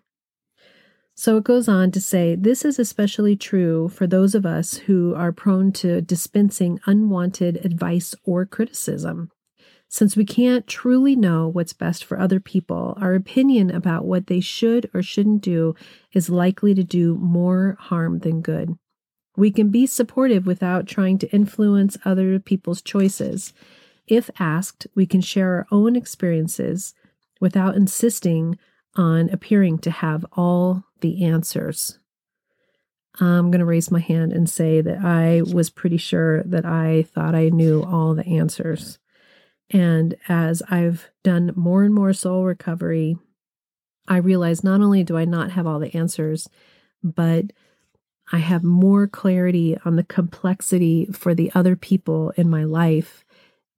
So 1.15 1.38
it 1.38 1.43
goes 1.43 1.67
on 1.67 1.91
to 1.91 1.99
say 1.99 2.36
this 2.36 2.63
is 2.63 2.80
especially 2.80 3.36
true 3.36 3.89
for 3.89 4.08
those 4.08 4.36
of 4.36 4.45
us 4.45 4.78
who 4.78 5.13
are 5.15 5.34
prone 5.34 5.71
to 5.73 6.02
dispensing 6.02 6.80
unwanted 6.86 7.65
advice 7.65 8.15
or 8.23 8.45
criticism. 8.45 9.30
Since 9.91 10.15
we 10.15 10.23
can't 10.23 10.67
truly 10.67 11.15
know 11.15 11.47
what's 11.47 11.73
best 11.73 12.06
for 12.06 12.19
other 12.19 12.39
people, 12.39 12.95
our 13.02 13.15
opinion 13.15 13.71
about 13.71 14.06
what 14.06 14.28
they 14.28 14.39
should 14.39 14.88
or 14.93 15.02
shouldn't 15.02 15.41
do 15.41 15.73
is 16.13 16.30
likely 16.30 16.75
to 16.75 16.84
do 16.84 17.15
more 17.15 17.75
harm 17.80 18.19
than 18.19 18.41
good. 18.41 18.78
We 19.36 19.49
can 19.49 19.69
be 19.69 19.88
supportive 19.88 20.45
without 20.45 20.86
trying 20.86 21.17
to 21.19 21.32
influence 21.32 21.97
other 22.06 22.39
people's 22.39 22.84
choices. 22.84 23.52
If 24.06 24.30
asked, 24.38 24.86
we 24.93 25.08
can 25.08 25.21
share 25.21 25.56
our 25.56 25.67
own 25.71 25.95
experiences 25.95 26.93
without 27.41 27.75
insisting 27.75 28.60
on 28.95 29.30
appearing 29.30 29.80
to 29.80 29.91
have 29.91 30.23
all 30.34 30.84
the 31.02 31.25
answers. 31.25 31.97
I'm 33.19 33.49
going 33.49 33.60
to 33.60 33.65
raise 33.65 33.89
my 33.89 33.99
hand 33.99 34.34
and 34.34 34.47
say 34.47 34.82
that 34.82 34.99
I 35.04 35.41
was 35.41 35.71
pretty 35.71 35.97
sure 35.97 36.43
that 36.43 36.65
I 36.65 37.04
thought 37.04 37.34
I 37.34 37.49
knew 37.49 37.84
all 37.84 38.13
the 38.13 38.28
answers. 38.28 38.99
And 39.71 40.15
as 40.27 40.62
I've 40.69 41.10
done 41.23 41.51
more 41.55 41.84
and 41.84 41.93
more 41.93 42.13
soul 42.13 42.43
recovery, 42.43 43.17
I 44.08 44.17
realize 44.17 44.63
not 44.63 44.82
only 44.82 45.03
do 45.03 45.17
I 45.17 45.25
not 45.25 45.51
have 45.51 45.67
all 45.67 45.79
the 45.79 45.95
answers, 45.95 46.49
but 47.03 47.51
I 48.32 48.39
have 48.39 48.63
more 48.63 49.08
clarity 49.08 49.77
on 49.86 49.95
the 49.95 50.03
complexity 50.03 51.05
for 51.05 51.34
the 51.34 51.51
other 51.53 51.75
people 51.75 52.32
in 52.32 52.49
my 52.49 52.63
life 52.63 53.23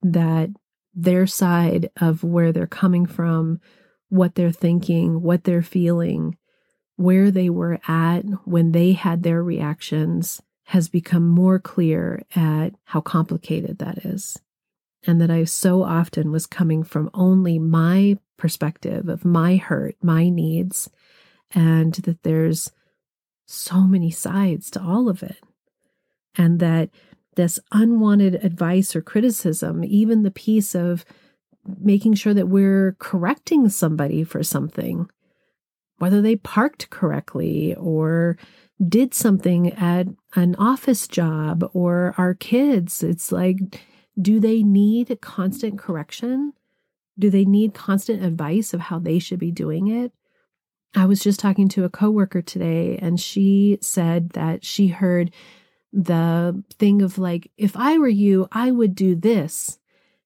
that 0.02 0.50
their 0.94 1.26
side 1.26 1.90
of 2.00 2.22
where 2.22 2.52
they're 2.52 2.66
coming 2.66 3.06
from, 3.06 3.60
what 4.08 4.34
they're 4.34 4.52
thinking, 4.52 5.22
what 5.22 5.44
they're 5.44 5.62
feeling, 5.62 6.36
where 6.96 7.30
they 7.30 7.48
were 7.48 7.78
at 7.88 8.22
when 8.44 8.72
they 8.72 8.92
had 8.92 9.22
their 9.22 9.42
reactions 9.42 10.42
has 10.64 10.88
become 10.88 11.28
more 11.28 11.58
clear 11.58 12.22
at 12.34 12.74
how 12.84 13.00
complicated 13.00 13.78
that 13.78 14.04
is. 14.04 14.38
And 15.04 15.20
that 15.20 15.30
I 15.30 15.44
so 15.44 15.82
often 15.82 16.30
was 16.30 16.46
coming 16.46 16.84
from 16.84 17.10
only 17.12 17.58
my 17.58 18.18
perspective 18.36 19.08
of 19.08 19.24
my 19.24 19.56
hurt, 19.56 19.96
my 20.02 20.28
needs, 20.28 20.88
and 21.52 21.94
that 21.94 22.22
there's 22.22 22.70
so 23.46 23.80
many 23.82 24.10
sides 24.10 24.70
to 24.70 24.80
all 24.80 25.08
of 25.08 25.22
it. 25.22 25.38
And 26.36 26.60
that 26.60 26.90
this 27.34 27.58
unwanted 27.72 28.36
advice 28.44 28.94
or 28.94 29.02
criticism, 29.02 29.84
even 29.84 30.22
the 30.22 30.30
piece 30.30 30.74
of 30.74 31.04
making 31.78 32.14
sure 32.14 32.34
that 32.34 32.48
we're 32.48 32.96
correcting 32.98 33.68
somebody 33.68 34.24
for 34.24 34.42
something, 34.42 35.10
whether 35.98 36.22
they 36.22 36.36
parked 36.36 36.90
correctly 36.90 37.74
or 37.74 38.36
did 38.88 39.14
something 39.14 39.72
at 39.74 40.06
an 40.34 40.54
office 40.56 41.06
job 41.06 41.68
or 41.72 42.14
our 42.18 42.34
kids. 42.34 43.02
It's 43.02 43.30
like, 43.30 43.58
do 44.20 44.40
they 44.40 44.62
need 44.62 45.16
constant 45.20 45.78
correction? 45.78 46.52
Do 47.18 47.30
they 47.30 47.44
need 47.44 47.74
constant 47.74 48.24
advice 48.24 48.74
of 48.74 48.80
how 48.80 48.98
they 48.98 49.18
should 49.18 49.38
be 49.38 49.50
doing 49.50 49.88
it? 49.88 50.12
I 50.94 51.06
was 51.06 51.20
just 51.20 51.40
talking 51.40 51.68
to 51.70 51.84
a 51.84 51.90
coworker 51.90 52.42
today 52.42 52.98
and 53.00 53.18
she 53.18 53.78
said 53.80 54.30
that 54.30 54.64
she 54.64 54.88
heard 54.88 55.32
the 55.92 56.62
thing 56.78 57.02
of 57.02 57.18
like, 57.18 57.50
if 57.56 57.76
I 57.76 57.98
were 57.98 58.08
you, 58.08 58.48
I 58.52 58.70
would 58.70 58.94
do 58.94 59.14
this. 59.14 59.78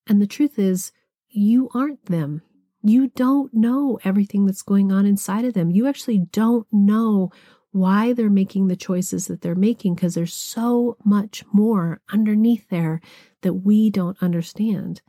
And 0.06 0.20
the 0.20 0.26
truth 0.26 0.58
is, 0.58 0.92
you 1.28 1.68
aren't 1.74 2.06
them. 2.06 2.42
You 2.82 3.08
don't 3.08 3.52
know 3.52 3.98
everything 4.04 4.46
that's 4.46 4.62
going 4.62 4.92
on 4.92 5.06
inside 5.06 5.44
of 5.44 5.54
them. 5.54 5.70
You 5.70 5.86
actually 5.86 6.18
don't 6.18 6.66
know 6.72 7.30
why 7.76 8.12
they're 8.12 8.30
making 8.30 8.68
the 8.68 8.76
choices 8.76 9.26
that 9.26 9.42
they're 9.42 9.54
making 9.54 9.94
because 9.94 10.14
there's 10.14 10.32
so 10.32 10.96
much 11.04 11.44
more 11.52 12.00
underneath 12.10 12.68
there 12.70 13.00
that 13.42 13.54
we 13.54 13.90
don't 13.90 14.20
understand. 14.22 15.02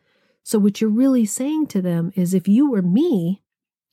So, 0.44 0.60
what 0.60 0.80
you're 0.80 0.90
really 0.90 1.26
saying 1.26 1.68
to 1.68 1.82
them 1.82 2.12
is 2.16 2.34
if 2.34 2.48
you 2.48 2.70
were 2.70 2.82
me, 2.82 3.42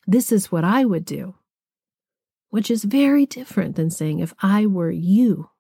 this 0.07 0.33
is 0.33 0.53
what 0.53 0.65
I 0.65 0.85
would 0.85 1.05
do, 1.05 1.37
which 2.51 2.71
is 2.71 2.85
very 2.85 3.27
different 3.27 3.77
than 3.77 3.91
saying 3.91 4.19
if 4.19 4.35
I 4.41 4.67
were 4.67 4.91
you, 4.91 5.51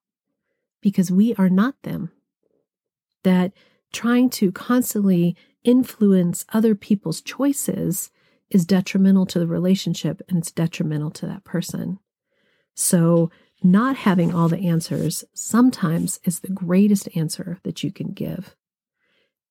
because 0.80 1.10
we 1.10 1.34
are 1.36 1.48
not 1.48 1.74
them. 1.82 2.10
That 3.22 3.52
trying 3.92 4.28
to 4.30 4.52
constantly 4.52 5.36
influence 5.62 6.44
other 6.52 6.74
people's 6.74 7.22
choices 7.22 8.10
is 8.50 8.66
detrimental 8.66 9.24
to 9.26 9.38
the 9.38 9.46
relationship 9.46 10.20
and 10.28 10.38
it's 10.38 10.52
detrimental 10.52 11.10
to 11.12 11.26
that 11.26 11.44
person. 11.44 11.98
So, 12.74 13.30
not 13.62 13.96
having 13.96 14.34
all 14.34 14.48
the 14.48 14.68
answers 14.68 15.24
sometimes 15.32 16.20
is 16.24 16.40
the 16.40 16.52
greatest 16.52 17.08
answer 17.16 17.58
that 17.62 17.82
you 17.82 17.90
can 17.90 18.12
give. 18.12 18.54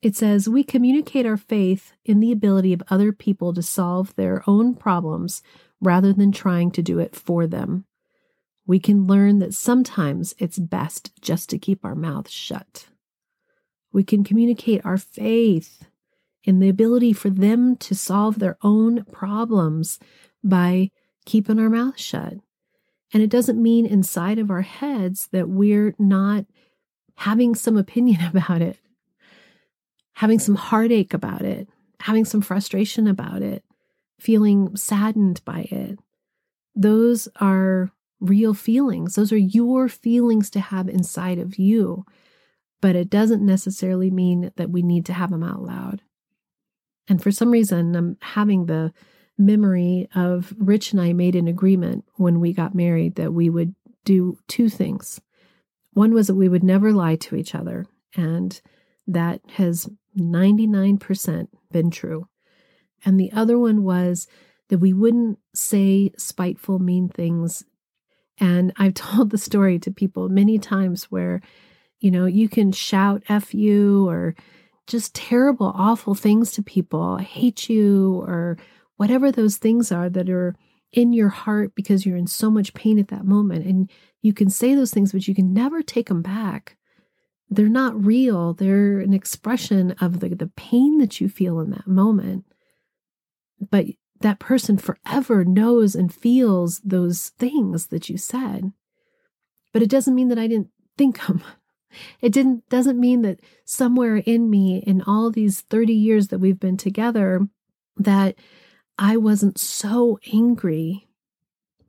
It 0.03 0.15
says, 0.15 0.49
We 0.49 0.63
communicate 0.63 1.25
our 1.25 1.37
faith 1.37 1.93
in 2.05 2.19
the 2.19 2.31
ability 2.31 2.73
of 2.73 2.83
other 2.89 3.11
people 3.11 3.53
to 3.53 3.61
solve 3.61 4.13
their 4.15 4.43
own 4.45 4.75
problems 4.75 5.41
rather 5.81 6.13
than 6.13 6.31
trying 6.31 6.71
to 6.71 6.81
do 6.81 6.99
it 6.99 7.15
for 7.15 7.47
them. 7.47 7.85
We 8.67 8.79
can 8.79 9.07
learn 9.07 9.39
that 9.39 9.53
sometimes 9.53 10.35
it's 10.37 10.59
best 10.59 11.11
just 11.21 11.49
to 11.49 11.57
keep 11.57 11.83
our 11.83 11.95
mouths 11.95 12.31
shut. 12.31 12.87
We 13.91 14.03
can 14.03 14.23
communicate 14.23 14.85
our 14.85 14.97
faith 14.97 15.85
in 16.43 16.59
the 16.59 16.69
ability 16.69 17.13
for 17.13 17.29
them 17.29 17.77
to 17.77 17.95
solve 17.95 18.39
their 18.39 18.57
own 18.61 19.05
problems 19.05 19.99
by 20.43 20.91
keeping 21.25 21.59
our 21.59 21.69
mouth 21.69 21.99
shut. 21.99 22.35
And 23.13 23.21
it 23.21 23.29
doesn't 23.29 23.61
mean 23.61 23.85
inside 23.85 24.39
of 24.39 24.49
our 24.49 24.61
heads 24.61 25.27
that 25.27 25.47
we're 25.47 25.93
not 25.99 26.45
having 27.15 27.53
some 27.53 27.77
opinion 27.77 28.25
about 28.25 28.61
it, 28.61 28.77
having 30.13 30.39
some 30.39 30.55
heartache 30.55 31.13
about 31.13 31.43
it, 31.43 31.69
having 32.01 32.25
some 32.25 32.41
frustration 32.41 33.07
about 33.07 33.41
it, 33.41 33.63
feeling 34.19 34.75
saddened 34.75 35.41
by 35.45 35.67
it. 35.71 35.99
Those 36.75 37.27
are 37.39 37.91
real 38.19 38.53
feelings. 38.53 39.15
Those 39.15 39.31
are 39.31 39.37
your 39.37 39.87
feelings 39.87 40.49
to 40.51 40.59
have 40.59 40.89
inside 40.89 41.37
of 41.37 41.59
you. 41.59 42.05
But 42.81 42.95
it 42.95 43.09
doesn't 43.09 43.45
necessarily 43.45 44.09
mean 44.09 44.51
that 44.55 44.69
we 44.69 44.81
need 44.81 45.05
to 45.05 45.13
have 45.13 45.29
them 45.29 45.43
out 45.43 45.61
loud. 45.61 46.01
And 47.07 47.21
for 47.21 47.31
some 47.31 47.51
reason, 47.51 47.95
I'm 47.95 48.17
having 48.21 48.65
the 48.65 48.93
memory 49.37 50.07
of 50.15 50.53
Rich 50.57 50.91
and 50.91 51.01
I 51.01 51.13
made 51.13 51.35
an 51.35 51.47
agreement 51.47 52.05
when 52.15 52.39
we 52.39 52.53
got 52.53 52.75
married 52.75 53.15
that 53.15 53.33
we 53.33 53.49
would 53.49 53.75
do 54.05 54.37
two 54.47 54.69
things. 54.69 55.19
One 55.93 56.13
was 56.13 56.27
that 56.27 56.35
we 56.35 56.49
would 56.49 56.63
never 56.63 56.91
lie 56.91 57.15
to 57.17 57.35
each 57.35 57.55
other, 57.55 57.85
and 58.15 58.59
that 59.07 59.41
has 59.53 59.89
99% 60.17 61.47
been 61.71 61.91
true. 61.91 62.27
And 63.05 63.19
the 63.19 63.31
other 63.31 63.59
one 63.59 63.83
was 63.83 64.27
that 64.69 64.79
we 64.79 64.93
wouldn't 64.93 65.39
say 65.53 66.11
spiteful, 66.17 66.79
mean 66.79 67.09
things. 67.09 67.63
And 68.39 68.73
I've 68.77 68.93
told 68.95 69.29
the 69.29 69.37
story 69.37 69.79
to 69.79 69.91
people 69.91 70.29
many 70.29 70.57
times 70.57 71.05
where, 71.05 71.41
you 71.99 72.11
know, 72.11 72.25
you 72.25 72.49
can 72.49 72.71
shout 72.71 73.23
F 73.29 73.53
you 73.53 74.07
or 74.07 74.35
just 74.87 75.15
terrible, 75.15 75.71
awful 75.75 76.15
things 76.15 76.51
to 76.53 76.63
people. 76.63 77.17
I 77.19 77.23
hate 77.23 77.69
you, 77.69 78.21
or 78.25 78.57
whatever 78.97 79.31
those 79.31 79.57
things 79.57 79.91
are 79.91 80.09
that 80.09 80.29
are 80.29 80.55
in 80.91 81.11
your 81.11 81.29
heart 81.29 81.73
because 81.75 82.05
you're 82.05 82.17
in 82.17 82.27
so 82.27 82.49
much 82.51 82.73
pain 82.73 82.99
at 82.99 83.07
that 83.09 83.25
moment. 83.25 83.65
And 83.65 83.89
you 84.21 84.33
can 84.33 84.49
say 84.49 84.75
those 84.75 84.91
things, 84.91 85.11
but 85.11 85.27
you 85.27 85.35
can 85.35 85.53
never 85.53 85.81
take 85.81 86.07
them 86.07 86.21
back. 86.21 86.77
They're 87.49 87.67
not 87.67 88.05
real. 88.05 88.53
They're 88.53 88.99
an 88.99 89.13
expression 89.13 89.91
of 89.99 90.19
the, 90.19 90.29
the 90.29 90.51
pain 90.55 90.99
that 90.99 91.19
you 91.19 91.29
feel 91.29 91.59
in 91.59 91.71
that 91.71 91.87
moment. 91.87 92.45
But 93.59 93.87
that 94.21 94.39
person 94.39 94.77
forever 94.77 95.43
knows 95.43 95.95
and 95.95 96.13
feels 96.13 96.79
those 96.83 97.29
things 97.39 97.87
that 97.87 98.09
you 98.09 98.17
said. 98.17 98.71
But 99.73 99.81
it 99.81 99.89
doesn't 99.89 100.15
mean 100.15 100.29
that 100.29 100.39
I 100.39 100.47
didn't 100.47 100.69
think 100.97 101.25
them. 101.25 101.43
It 102.21 102.31
didn't 102.31 102.67
doesn't 102.69 102.99
mean 102.99 103.21
that 103.21 103.39
somewhere 103.65 104.15
in 104.15 104.49
me 104.49 104.77
in 104.77 105.03
all 105.03 105.29
these 105.29 105.61
30 105.61 105.93
years 105.93 106.29
that 106.29 106.39
we've 106.39 106.59
been 106.59 106.75
together 106.75 107.47
that 107.97 108.35
I 108.97 109.17
wasn't 109.17 109.57
so 109.57 110.19
angry, 110.31 111.07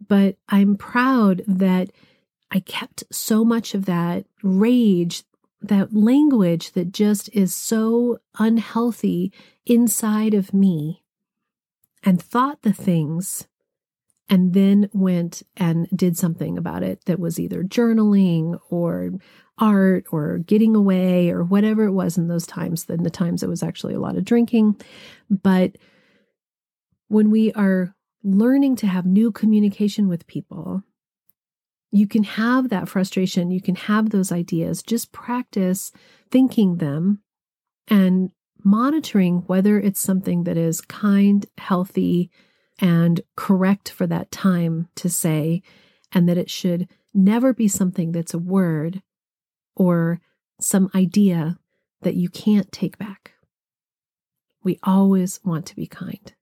but 0.06 0.36
I'm 0.48 0.76
proud 0.76 1.42
that 1.46 1.90
I 2.50 2.60
kept 2.60 3.04
so 3.10 3.44
much 3.44 3.74
of 3.74 3.84
that 3.86 4.26
rage, 4.42 5.24
that 5.60 5.94
language 5.94 6.72
that 6.72 6.92
just 6.92 7.28
is 7.32 7.54
so 7.54 8.18
unhealthy 8.38 9.32
inside 9.66 10.34
of 10.34 10.54
me 10.54 11.02
and 12.02 12.22
thought 12.22 12.62
the 12.62 12.72
things 12.72 13.48
and 14.28 14.54
then 14.54 14.88
went 14.92 15.42
and 15.56 15.86
did 15.94 16.16
something 16.16 16.56
about 16.56 16.82
it 16.82 17.04
that 17.04 17.18
was 17.18 17.38
either 17.38 17.62
journaling 17.62 18.58
or 18.70 19.10
art 19.58 20.04
or 20.10 20.38
getting 20.38 20.74
away 20.74 21.30
or 21.30 21.44
whatever 21.44 21.84
it 21.84 21.92
was 21.92 22.16
in 22.16 22.28
those 22.28 22.46
times. 22.46 22.84
Then 22.84 23.02
the 23.02 23.10
times 23.10 23.42
it 23.42 23.48
was 23.48 23.62
actually 23.62 23.94
a 23.94 24.00
lot 24.00 24.16
of 24.16 24.24
drinking. 24.24 24.80
But 25.30 25.76
when 27.08 27.30
we 27.30 27.52
are 27.52 27.94
learning 28.22 28.76
to 28.76 28.86
have 28.86 29.06
new 29.06 29.30
communication 29.30 30.08
with 30.08 30.26
people, 30.26 30.82
you 31.90 32.08
can 32.08 32.24
have 32.24 32.70
that 32.70 32.88
frustration, 32.88 33.50
you 33.50 33.62
can 33.62 33.76
have 33.76 34.10
those 34.10 34.32
ideas. 34.32 34.82
Just 34.82 35.12
practice 35.12 35.92
thinking 36.30 36.78
them 36.78 37.22
and 37.86 38.30
monitoring 38.64 39.44
whether 39.46 39.78
it's 39.78 40.00
something 40.00 40.44
that 40.44 40.56
is 40.56 40.80
kind, 40.80 41.46
healthy, 41.58 42.30
and 42.80 43.20
correct 43.36 43.90
for 43.90 44.06
that 44.06 44.32
time 44.32 44.88
to 44.96 45.08
say, 45.08 45.62
and 46.10 46.28
that 46.28 46.38
it 46.38 46.50
should 46.50 46.88
never 47.12 47.52
be 47.52 47.68
something 47.68 48.10
that's 48.10 48.34
a 48.34 48.38
word 48.38 49.02
or 49.76 50.20
some 50.60 50.90
idea 50.94 51.58
that 52.02 52.14
you 52.14 52.28
can't 52.28 52.72
take 52.72 52.98
back. 52.98 53.32
We 54.62 54.78
always 54.82 55.40
want 55.44 55.66
to 55.66 55.76
be 55.76 55.86
kind. 55.86 56.32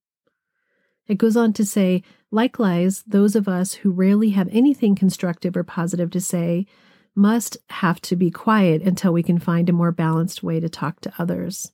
It 1.08 1.18
goes 1.18 1.36
on 1.36 1.52
to 1.54 1.64
say, 1.64 2.02
likewise, 2.30 3.02
those 3.06 3.34
of 3.36 3.48
us 3.48 3.74
who 3.74 3.90
rarely 3.90 4.30
have 4.30 4.48
anything 4.52 4.94
constructive 4.94 5.56
or 5.56 5.64
positive 5.64 6.10
to 6.10 6.20
say 6.20 6.66
must 7.14 7.56
have 7.70 8.00
to 8.02 8.16
be 8.16 8.30
quiet 8.30 8.82
until 8.82 9.12
we 9.12 9.22
can 9.22 9.38
find 9.38 9.68
a 9.68 9.72
more 9.72 9.92
balanced 9.92 10.42
way 10.42 10.60
to 10.60 10.68
talk 10.68 11.00
to 11.00 11.12
others. 11.18 11.72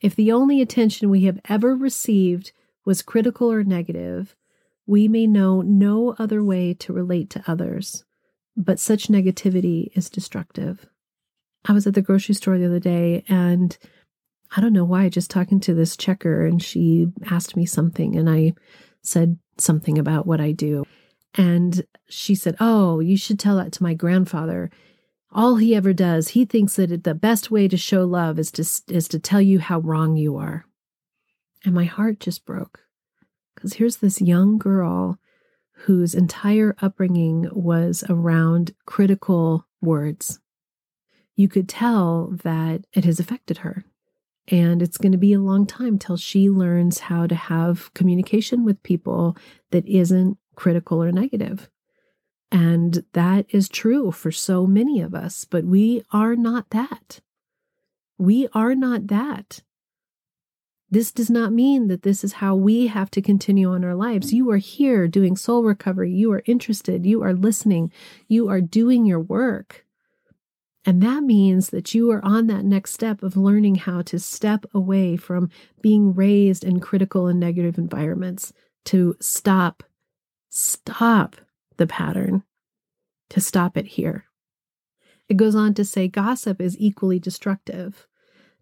If 0.00 0.14
the 0.14 0.32
only 0.32 0.62
attention 0.62 1.10
we 1.10 1.24
have 1.24 1.40
ever 1.48 1.74
received 1.74 2.52
was 2.84 3.02
critical 3.02 3.50
or 3.50 3.64
negative, 3.64 4.36
we 4.86 5.08
may 5.08 5.26
know 5.26 5.60
no 5.62 6.14
other 6.18 6.42
way 6.42 6.74
to 6.74 6.92
relate 6.92 7.30
to 7.30 7.44
others, 7.46 8.04
but 8.56 8.78
such 8.78 9.08
negativity 9.08 9.88
is 9.94 10.08
destructive. 10.08 10.86
I 11.66 11.72
was 11.72 11.86
at 11.86 11.94
the 11.94 12.02
grocery 12.02 12.34
store 12.34 12.58
the 12.58 12.66
other 12.66 12.80
day 12.80 13.24
and 13.28 13.76
I 14.56 14.60
don't 14.60 14.72
know 14.72 14.84
why, 14.84 15.08
just 15.08 15.30
talking 15.30 15.60
to 15.60 15.74
this 15.74 15.96
checker, 15.96 16.44
and 16.44 16.62
she 16.62 17.06
asked 17.30 17.56
me 17.56 17.66
something, 17.66 18.16
and 18.16 18.28
I 18.28 18.54
said 19.02 19.38
something 19.58 19.98
about 19.98 20.26
what 20.26 20.40
I 20.40 20.52
do. 20.52 20.84
And 21.34 21.84
she 22.08 22.34
said, 22.34 22.56
Oh, 22.58 23.00
you 23.00 23.16
should 23.16 23.38
tell 23.38 23.56
that 23.56 23.72
to 23.72 23.82
my 23.82 23.94
grandfather. 23.94 24.70
All 25.32 25.56
he 25.56 25.76
ever 25.76 25.92
does, 25.92 26.28
he 26.28 26.44
thinks 26.44 26.74
that 26.76 27.04
the 27.04 27.14
best 27.14 27.50
way 27.50 27.68
to 27.68 27.76
show 27.76 28.04
love 28.04 28.38
is 28.38 28.50
to, 28.52 28.62
is 28.92 29.06
to 29.08 29.20
tell 29.20 29.40
you 29.40 29.60
how 29.60 29.78
wrong 29.78 30.16
you 30.16 30.36
are. 30.36 30.64
And 31.64 31.74
my 31.74 31.84
heart 31.84 32.18
just 32.18 32.44
broke. 32.44 32.80
Because 33.54 33.74
here's 33.74 33.98
this 33.98 34.20
young 34.20 34.58
girl 34.58 35.18
whose 35.84 36.14
entire 36.14 36.74
upbringing 36.82 37.48
was 37.52 38.02
around 38.08 38.74
critical 38.86 39.66
words. 39.80 40.40
You 41.36 41.48
could 41.48 41.68
tell 41.68 42.36
that 42.42 42.84
it 42.92 43.04
has 43.04 43.20
affected 43.20 43.58
her. 43.58 43.84
And 44.50 44.82
it's 44.82 44.98
going 44.98 45.12
to 45.12 45.18
be 45.18 45.32
a 45.32 45.40
long 45.40 45.64
time 45.64 45.98
till 45.98 46.16
she 46.16 46.50
learns 46.50 46.98
how 46.98 47.26
to 47.28 47.34
have 47.34 47.94
communication 47.94 48.64
with 48.64 48.82
people 48.82 49.36
that 49.70 49.86
isn't 49.86 50.38
critical 50.56 51.02
or 51.02 51.12
negative. 51.12 51.70
And 52.50 53.04
that 53.12 53.46
is 53.50 53.68
true 53.68 54.10
for 54.10 54.32
so 54.32 54.66
many 54.66 55.00
of 55.00 55.14
us, 55.14 55.44
but 55.44 55.64
we 55.64 56.02
are 56.12 56.34
not 56.34 56.70
that. 56.70 57.20
We 58.18 58.48
are 58.52 58.74
not 58.74 59.06
that. 59.06 59.62
This 60.90 61.12
does 61.12 61.30
not 61.30 61.52
mean 61.52 61.86
that 61.86 62.02
this 62.02 62.24
is 62.24 62.34
how 62.34 62.56
we 62.56 62.88
have 62.88 63.12
to 63.12 63.22
continue 63.22 63.72
on 63.72 63.84
our 63.84 63.94
lives. 63.94 64.32
You 64.32 64.50
are 64.50 64.56
here 64.56 65.06
doing 65.06 65.36
soul 65.36 65.62
recovery. 65.62 66.10
You 66.10 66.32
are 66.32 66.42
interested. 66.46 67.06
You 67.06 67.22
are 67.22 67.32
listening. 67.32 67.92
You 68.26 68.48
are 68.48 68.60
doing 68.60 69.06
your 69.06 69.20
work. 69.20 69.86
And 70.86 71.02
that 71.02 71.22
means 71.22 71.70
that 71.70 71.94
you 71.94 72.10
are 72.10 72.24
on 72.24 72.46
that 72.46 72.64
next 72.64 72.94
step 72.94 73.22
of 73.22 73.36
learning 73.36 73.76
how 73.76 74.02
to 74.02 74.18
step 74.18 74.64
away 74.72 75.16
from 75.16 75.50
being 75.82 76.14
raised 76.14 76.64
in 76.64 76.80
critical 76.80 77.26
and 77.26 77.38
negative 77.38 77.76
environments 77.76 78.52
to 78.86 79.14
stop, 79.20 79.82
stop 80.48 81.36
the 81.76 81.86
pattern, 81.86 82.44
to 83.28 83.40
stop 83.40 83.76
it 83.76 83.86
here. 83.86 84.24
It 85.28 85.36
goes 85.36 85.54
on 85.54 85.74
to 85.74 85.84
say 85.84 86.08
gossip 86.08 86.60
is 86.60 86.76
equally 86.78 87.18
destructive. 87.18 88.06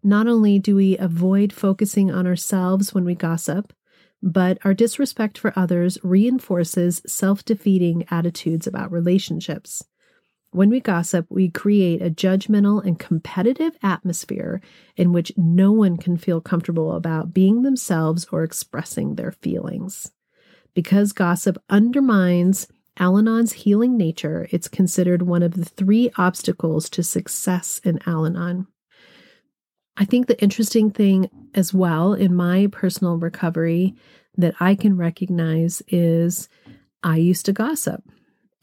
Not 0.03 0.27
only 0.27 0.59
do 0.59 0.75
we 0.75 0.97
avoid 0.97 1.51
focusing 1.53 2.11
on 2.11 2.27
ourselves 2.27 2.93
when 2.93 3.05
we 3.05 3.15
gossip, 3.15 3.73
but 4.21 4.57
our 4.63 4.73
disrespect 4.73 5.37
for 5.37 5.57
others 5.57 5.97
reinforces 6.03 7.01
self 7.07 7.43
defeating 7.45 8.05
attitudes 8.11 8.67
about 8.67 8.91
relationships. 8.91 9.83
When 10.51 10.69
we 10.69 10.79
gossip, 10.79 11.27
we 11.29 11.49
create 11.49 12.01
a 12.01 12.09
judgmental 12.09 12.83
and 12.83 12.97
competitive 12.97 13.77
atmosphere 13.83 14.61
in 14.97 15.13
which 15.13 15.31
no 15.37 15.71
one 15.71 15.97
can 15.97 16.17
feel 16.17 16.41
comfortable 16.41 16.93
about 16.93 17.33
being 17.33 17.61
themselves 17.61 18.25
or 18.31 18.43
expressing 18.43 19.15
their 19.15 19.31
feelings. 19.31 20.11
Because 20.73 21.13
gossip 21.13 21.61
undermines 21.69 22.67
Al 22.97 23.17
Anon's 23.17 23.53
healing 23.53 23.95
nature, 23.95 24.47
it's 24.51 24.67
considered 24.67 25.21
one 25.21 25.43
of 25.43 25.53
the 25.53 25.65
three 25.65 26.11
obstacles 26.17 26.89
to 26.89 27.03
success 27.03 27.79
in 27.83 27.99
Al 28.07 28.25
Anon. 28.25 28.67
I 29.97 30.05
think 30.05 30.27
the 30.27 30.41
interesting 30.41 30.89
thing 30.89 31.29
as 31.53 31.73
well 31.73 32.13
in 32.13 32.33
my 32.33 32.67
personal 32.71 33.17
recovery 33.17 33.95
that 34.37 34.55
I 34.59 34.75
can 34.75 34.97
recognize 34.97 35.81
is 35.89 36.49
I 37.03 37.17
used 37.17 37.45
to 37.45 37.53
gossip. 37.53 38.03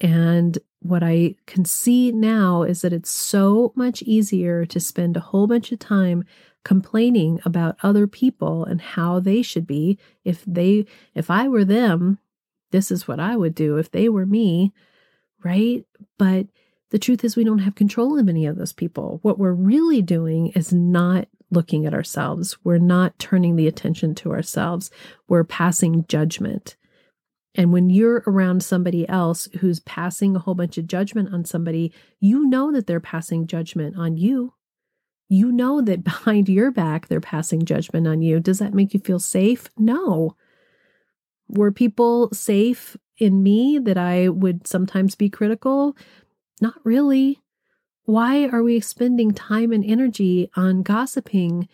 And 0.00 0.58
what 0.88 1.02
I 1.02 1.34
can 1.46 1.64
see 1.64 2.12
now 2.12 2.62
is 2.62 2.82
that 2.82 2.92
it's 2.92 3.10
so 3.10 3.72
much 3.74 4.02
easier 4.02 4.64
to 4.66 4.80
spend 4.80 5.16
a 5.16 5.20
whole 5.20 5.46
bunch 5.46 5.72
of 5.72 5.78
time 5.78 6.24
complaining 6.64 7.40
about 7.44 7.76
other 7.82 8.06
people 8.06 8.64
and 8.64 8.80
how 8.80 9.20
they 9.20 9.42
should 9.42 9.66
be. 9.66 9.98
If 10.24 10.44
they, 10.46 10.86
if 11.14 11.30
I 11.30 11.48
were 11.48 11.64
them, 11.64 12.18
this 12.72 12.90
is 12.90 13.06
what 13.06 13.20
I 13.20 13.36
would 13.36 13.54
do. 13.54 13.76
If 13.76 13.90
they 13.90 14.08
were 14.08 14.26
me, 14.26 14.72
right? 15.44 15.84
But 16.18 16.46
the 16.90 16.98
truth 16.98 17.24
is, 17.24 17.36
we 17.36 17.44
don't 17.44 17.60
have 17.60 17.74
control 17.74 18.18
of 18.18 18.28
any 18.28 18.46
of 18.46 18.56
those 18.56 18.72
people. 18.72 19.20
What 19.22 19.38
we're 19.38 19.52
really 19.52 20.02
doing 20.02 20.48
is 20.48 20.72
not 20.72 21.28
looking 21.50 21.86
at 21.86 21.94
ourselves. 21.94 22.56
We're 22.64 22.78
not 22.78 23.18
turning 23.18 23.56
the 23.56 23.68
attention 23.68 24.14
to 24.16 24.32
ourselves. 24.32 24.90
We're 25.28 25.44
passing 25.44 26.04
judgment. 26.08 26.76
And 27.56 27.72
when 27.72 27.88
you're 27.88 28.22
around 28.26 28.62
somebody 28.62 29.08
else 29.08 29.48
who's 29.60 29.80
passing 29.80 30.36
a 30.36 30.38
whole 30.38 30.54
bunch 30.54 30.76
of 30.76 30.86
judgment 30.86 31.32
on 31.32 31.44
somebody, 31.44 31.92
you 32.20 32.46
know 32.46 32.70
that 32.70 32.86
they're 32.86 33.00
passing 33.00 33.46
judgment 33.46 33.96
on 33.96 34.18
you. 34.18 34.52
You 35.28 35.50
know 35.50 35.80
that 35.80 36.04
behind 36.04 36.48
your 36.48 36.70
back, 36.70 37.08
they're 37.08 37.20
passing 37.20 37.64
judgment 37.64 38.06
on 38.06 38.20
you. 38.22 38.38
Does 38.40 38.58
that 38.58 38.74
make 38.74 38.92
you 38.92 39.00
feel 39.00 39.18
safe? 39.18 39.68
No. 39.78 40.36
Were 41.48 41.72
people 41.72 42.28
safe 42.32 42.96
in 43.18 43.42
me 43.42 43.78
that 43.78 43.96
I 43.96 44.28
would 44.28 44.66
sometimes 44.66 45.14
be 45.14 45.30
critical? 45.30 45.96
Not 46.60 46.74
really. 46.84 47.40
Why 48.04 48.48
are 48.48 48.62
we 48.62 48.80
spending 48.80 49.32
time 49.32 49.72
and 49.72 49.84
energy 49.84 50.50
on 50.56 50.82
gossiping 50.82 51.68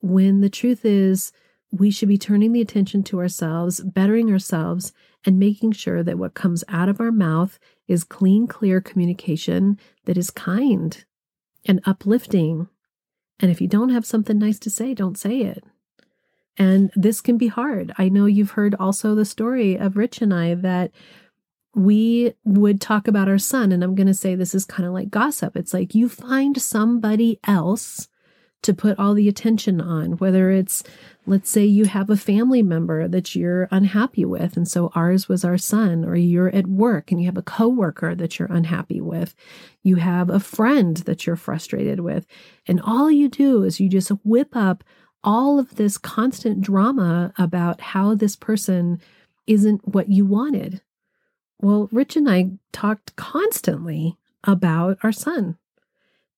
when 0.00 0.40
the 0.40 0.50
truth 0.50 0.84
is 0.84 1.32
we 1.70 1.90
should 1.90 2.08
be 2.08 2.18
turning 2.18 2.52
the 2.52 2.60
attention 2.60 3.02
to 3.04 3.18
ourselves, 3.18 3.80
bettering 3.80 4.30
ourselves, 4.30 4.92
and 5.24 5.38
making 5.38 5.72
sure 5.72 6.02
that 6.02 6.18
what 6.18 6.34
comes 6.34 6.64
out 6.68 6.88
of 6.88 7.00
our 7.00 7.12
mouth 7.12 7.58
is 7.86 8.04
clean, 8.04 8.46
clear 8.46 8.80
communication 8.80 9.78
that 10.04 10.16
is 10.16 10.30
kind 10.30 11.04
and 11.66 11.80
uplifting. 11.84 12.68
And 13.40 13.50
if 13.50 13.60
you 13.60 13.68
don't 13.68 13.90
have 13.90 14.06
something 14.06 14.38
nice 14.38 14.58
to 14.60 14.70
say, 14.70 14.94
don't 14.94 15.18
say 15.18 15.40
it. 15.40 15.64
And 16.56 16.90
this 16.96 17.20
can 17.20 17.38
be 17.38 17.48
hard. 17.48 17.92
I 17.98 18.08
know 18.08 18.26
you've 18.26 18.52
heard 18.52 18.74
also 18.74 19.14
the 19.14 19.24
story 19.24 19.76
of 19.76 19.96
Rich 19.96 20.22
and 20.22 20.34
I 20.34 20.54
that 20.54 20.90
we 21.74 22.32
would 22.44 22.80
talk 22.80 23.06
about 23.06 23.28
our 23.28 23.38
son. 23.38 23.70
And 23.70 23.84
I'm 23.84 23.94
going 23.94 24.08
to 24.08 24.14
say 24.14 24.34
this 24.34 24.54
is 24.54 24.64
kind 24.64 24.86
of 24.86 24.92
like 24.92 25.10
gossip. 25.10 25.56
It's 25.56 25.74
like 25.74 25.94
you 25.94 26.08
find 26.08 26.60
somebody 26.60 27.38
else 27.46 28.08
to 28.62 28.74
put 28.74 28.98
all 28.98 29.14
the 29.14 29.28
attention 29.28 29.80
on, 29.80 30.12
whether 30.16 30.50
it's, 30.50 30.82
let's 31.28 31.50
say 31.50 31.64
you 31.64 31.84
have 31.84 32.10
a 32.10 32.16
family 32.16 32.62
member 32.62 33.06
that 33.08 33.34
you're 33.34 33.68
unhappy 33.70 34.24
with. 34.24 34.56
And 34.56 34.66
so 34.66 34.90
ours 34.94 35.28
was 35.28 35.44
our 35.44 35.58
son, 35.58 36.04
or 36.04 36.16
you're 36.16 36.54
at 36.54 36.66
work 36.66 37.10
and 37.10 37.20
you 37.20 37.26
have 37.26 37.36
a 37.36 37.42
coworker 37.42 38.14
that 38.14 38.38
you're 38.38 38.52
unhappy 38.52 39.00
with. 39.00 39.34
You 39.82 39.96
have 39.96 40.30
a 40.30 40.40
friend 40.40 40.96
that 40.98 41.26
you're 41.26 41.36
frustrated 41.36 42.00
with. 42.00 42.26
And 42.66 42.80
all 42.80 43.10
you 43.10 43.28
do 43.28 43.62
is 43.62 43.80
you 43.80 43.88
just 43.88 44.10
whip 44.24 44.56
up 44.56 44.84
all 45.24 45.58
of 45.58 45.76
this 45.76 45.98
constant 45.98 46.60
drama 46.60 47.32
about 47.38 47.80
how 47.80 48.14
this 48.14 48.36
person 48.36 49.00
isn't 49.46 49.86
what 49.86 50.08
you 50.08 50.24
wanted 50.26 50.80
Well, 51.60 51.88
Rich 51.90 52.16
and 52.16 52.28
I 52.30 52.50
talked 52.72 53.16
constantly 53.16 54.16
about 54.44 54.98
our 55.02 55.12
son, 55.12 55.58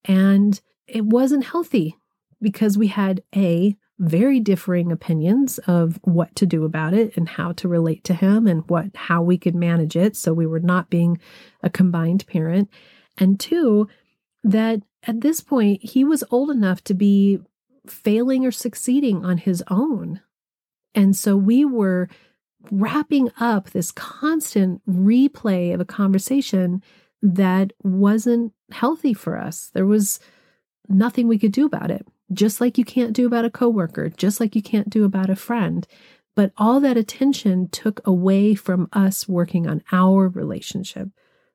and 0.05 0.61
it 0.87 1.05
wasn't 1.05 1.44
healthy 1.44 1.96
because 2.40 2.79
we 2.79 2.87
had 2.87 3.22
a 3.37 3.76
very 4.00 4.40
differing 4.40 4.90
opinions 4.90 5.58
of 5.58 6.00
what 6.02 6.34
to 6.34 6.46
do 6.46 6.64
about 6.64 6.94
it 6.94 7.14
and 7.18 7.28
how 7.28 7.52
to 7.52 7.68
relate 7.68 8.02
to 8.02 8.14
him 8.14 8.46
and 8.46 8.68
what 8.68 8.86
how 8.96 9.20
we 9.20 9.36
could 9.36 9.54
manage 9.54 9.94
it. 9.94 10.16
So 10.16 10.32
we 10.32 10.46
were 10.46 10.60
not 10.60 10.88
being 10.88 11.20
a 11.62 11.68
combined 11.68 12.26
parent. 12.26 12.70
And 13.18 13.38
two 13.38 13.88
that 14.42 14.80
at 15.02 15.20
this 15.20 15.42
point 15.42 15.84
he 15.84 16.02
was 16.02 16.24
old 16.30 16.50
enough 16.50 16.82
to 16.84 16.94
be 16.94 17.40
failing 17.86 18.46
or 18.46 18.50
succeeding 18.50 19.22
on 19.22 19.36
his 19.36 19.62
own. 19.68 20.22
And 20.94 21.14
so 21.14 21.36
we 21.36 21.66
were 21.66 22.08
wrapping 22.70 23.30
up 23.38 23.70
this 23.70 23.92
constant 23.92 24.80
replay 24.88 25.74
of 25.74 25.80
a 25.80 25.84
conversation 25.84 26.82
that 27.20 27.74
wasn't 27.82 28.54
healthy 28.72 29.12
for 29.12 29.36
us. 29.36 29.70
There 29.74 29.86
was 29.86 30.20
nothing 30.88 31.28
we 31.28 31.38
could 31.38 31.52
do 31.52 31.66
about 31.66 31.90
it 31.90 32.06
just 32.32 32.60
like 32.60 32.78
you 32.78 32.84
can't 32.84 33.12
do 33.12 33.26
about 33.26 33.44
a 33.44 33.50
coworker, 33.50 34.08
just 34.08 34.40
like 34.40 34.54
you 34.54 34.62
can't 34.62 34.90
do 34.90 35.04
about 35.04 35.30
a 35.30 35.36
friend. 35.36 35.86
But 36.36 36.52
all 36.56 36.80
that 36.80 36.96
attention 36.96 37.68
took 37.68 38.00
away 38.06 38.54
from 38.54 38.88
us 38.92 39.28
working 39.28 39.66
on 39.66 39.82
our 39.90 40.28
relationship, 40.28 41.08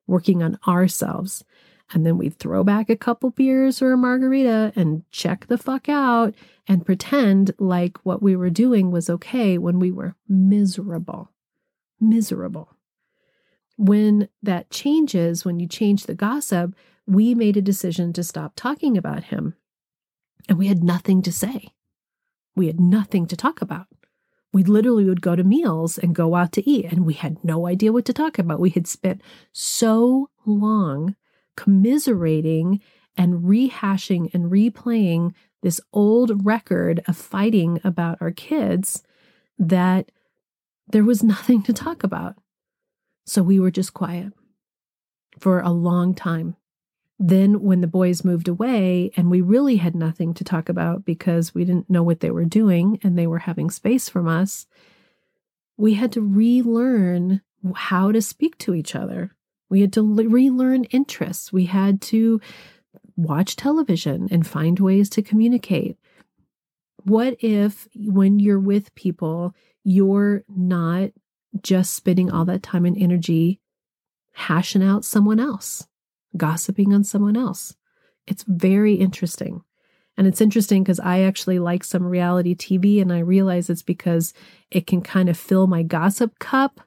working 0.06 0.42
on 0.42 0.58
ourselves. 0.68 1.44
And 1.92 2.04
then 2.04 2.18
we'd 2.18 2.38
throw 2.38 2.64
back 2.64 2.90
a 2.90 2.96
couple 2.96 3.30
beers 3.30 3.80
or 3.80 3.92
a 3.92 3.96
margarita 3.96 4.72
and 4.76 5.04
check 5.10 5.46
the 5.46 5.56
fuck 5.56 5.88
out 5.88 6.34
and 6.68 6.84
pretend 6.84 7.52
like 7.58 7.96
what 8.04 8.22
we 8.22 8.34
were 8.36 8.50
doing 8.50 8.90
was 8.90 9.08
okay 9.08 9.56
when 9.56 9.78
we 9.78 9.92
were 9.92 10.16
miserable. 10.28 11.30
Miserable. 12.00 12.76
When 13.78 14.28
that 14.42 14.70
changes, 14.70 15.44
when 15.44 15.60
you 15.60 15.68
change 15.68 16.04
the 16.04 16.14
gossip, 16.14 16.74
we 17.06 17.34
made 17.34 17.56
a 17.56 17.62
decision 17.62 18.12
to 18.14 18.24
stop 18.24 18.54
talking 18.56 18.98
about 18.98 19.24
him 19.24 19.54
and 20.48 20.58
we 20.58 20.68
had 20.68 20.82
nothing 20.82 21.22
to 21.22 21.32
say. 21.32 21.68
We 22.54 22.66
had 22.66 22.80
nothing 22.80 23.26
to 23.26 23.36
talk 23.36 23.60
about. 23.60 23.86
We 24.52 24.64
literally 24.64 25.04
would 25.04 25.20
go 25.20 25.36
to 25.36 25.44
meals 25.44 25.98
and 25.98 26.14
go 26.14 26.34
out 26.34 26.52
to 26.52 26.68
eat, 26.68 26.86
and 26.86 27.04
we 27.04 27.14
had 27.14 27.44
no 27.44 27.66
idea 27.66 27.92
what 27.92 28.04
to 28.06 28.12
talk 28.12 28.38
about. 28.38 28.60
We 28.60 28.70
had 28.70 28.86
spent 28.86 29.20
so 29.52 30.30
long 30.46 31.16
commiserating 31.56 32.80
and 33.16 33.44
rehashing 33.44 34.32
and 34.32 34.50
replaying 34.50 35.34
this 35.62 35.80
old 35.92 36.46
record 36.46 37.02
of 37.08 37.16
fighting 37.16 37.80
about 37.82 38.18
our 38.20 38.30
kids 38.30 39.02
that 39.58 40.10
there 40.88 41.04
was 41.04 41.22
nothing 41.22 41.62
to 41.64 41.72
talk 41.72 42.04
about. 42.04 42.36
So 43.24 43.42
we 43.42 43.58
were 43.58 43.70
just 43.70 43.92
quiet 43.92 44.32
for 45.40 45.60
a 45.60 45.70
long 45.70 46.14
time. 46.14 46.56
Then, 47.18 47.62
when 47.62 47.80
the 47.80 47.86
boys 47.86 48.24
moved 48.24 48.46
away, 48.46 49.10
and 49.16 49.30
we 49.30 49.40
really 49.40 49.76
had 49.76 49.94
nothing 49.94 50.34
to 50.34 50.44
talk 50.44 50.68
about 50.68 51.04
because 51.06 51.54
we 51.54 51.64
didn't 51.64 51.88
know 51.88 52.02
what 52.02 52.20
they 52.20 52.30
were 52.30 52.44
doing 52.44 53.00
and 53.02 53.18
they 53.18 53.26
were 53.26 53.38
having 53.38 53.70
space 53.70 54.08
from 54.08 54.28
us, 54.28 54.66
we 55.78 55.94
had 55.94 56.12
to 56.12 56.20
relearn 56.20 57.40
how 57.74 58.12
to 58.12 58.20
speak 58.20 58.58
to 58.58 58.74
each 58.74 58.94
other. 58.94 59.34
We 59.70 59.80
had 59.80 59.94
to 59.94 60.02
relearn 60.02 60.84
interests. 60.84 61.52
We 61.52 61.64
had 61.64 62.00
to 62.02 62.40
watch 63.16 63.56
television 63.56 64.28
and 64.30 64.46
find 64.46 64.78
ways 64.78 65.08
to 65.10 65.22
communicate. 65.22 65.96
What 67.04 67.36
if, 67.40 67.88
when 67.94 68.38
you're 68.38 68.60
with 68.60 68.94
people, 68.94 69.54
you're 69.84 70.44
not 70.48 71.10
just 71.62 71.94
spending 71.94 72.30
all 72.30 72.44
that 72.44 72.62
time 72.62 72.84
and 72.84 72.96
energy 72.96 73.60
hashing 74.32 74.82
out 74.82 75.04
someone 75.04 75.40
else? 75.40 75.86
Gossiping 76.36 76.92
on 76.92 77.04
someone 77.04 77.36
else. 77.36 77.74
It's 78.26 78.44
very 78.46 78.94
interesting. 78.94 79.62
And 80.16 80.26
it's 80.26 80.40
interesting 80.40 80.82
because 80.82 81.00
I 81.00 81.20
actually 81.20 81.58
like 81.58 81.84
some 81.84 82.06
reality 82.06 82.54
TV 82.54 83.02
and 83.02 83.12
I 83.12 83.18
realize 83.18 83.68
it's 83.68 83.82
because 83.82 84.32
it 84.70 84.86
can 84.86 85.02
kind 85.02 85.28
of 85.28 85.36
fill 85.36 85.66
my 85.66 85.82
gossip 85.82 86.38
cup, 86.38 86.80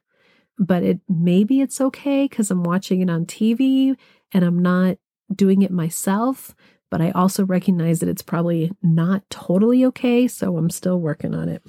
but 0.57 0.83
it 0.83 0.99
maybe 1.07 1.61
it's 1.61 1.79
okay 1.79 2.25
because 2.25 2.49
I'm 2.49 2.63
watching 2.63 3.01
it 3.01 3.09
on 3.09 3.25
TV 3.25 3.95
and 4.33 4.43
I'm 4.43 4.59
not 4.59 4.97
doing 5.33 5.61
it 5.61 5.71
myself. 5.71 6.55
But 6.89 7.01
I 7.01 7.11
also 7.11 7.45
recognize 7.45 7.99
that 7.99 8.09
it's 8.09 8.23
probably 8.23 8.71
not 8.81 9.29
totally 9.29 9.85
okay. 9.85 10.27
So 10.27 10.57
I'm 10.57 10.71
still 10.71 10.99
working 10.99 11.35
on 11.35 11.47
it. 11.47 11.61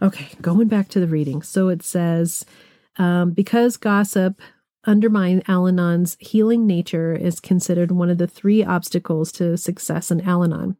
Okay, 0.00 0.28
going 0.40 0.68
back 0.68 0.88
to 0.90 1.00
the 1.00 1.08
reading. 1.08 1.42
So 1.42 1.70
it 1.70 1.82
says, 1.82 2.44
um, 2.98 3.32
because 3.32 3.76
gossip 3.76 4.40
undermine 4.88 5.42
Al 5.46 5.68
Anon's 5.68 6.16
healing 6.18 6.66
nature 6.66 7.12
is 7.12 7.40
considered 7.40 7.92
one 7.92 8.08
of 8.08 8.16
the 8.16 8.26
three 8.26 8.64
obstacles 8.64 9.30
to 9.32 9.56
success 9.56 10.10
in 10.10 10.22
Al 10.22 10.42
Anon. 10.42 10.76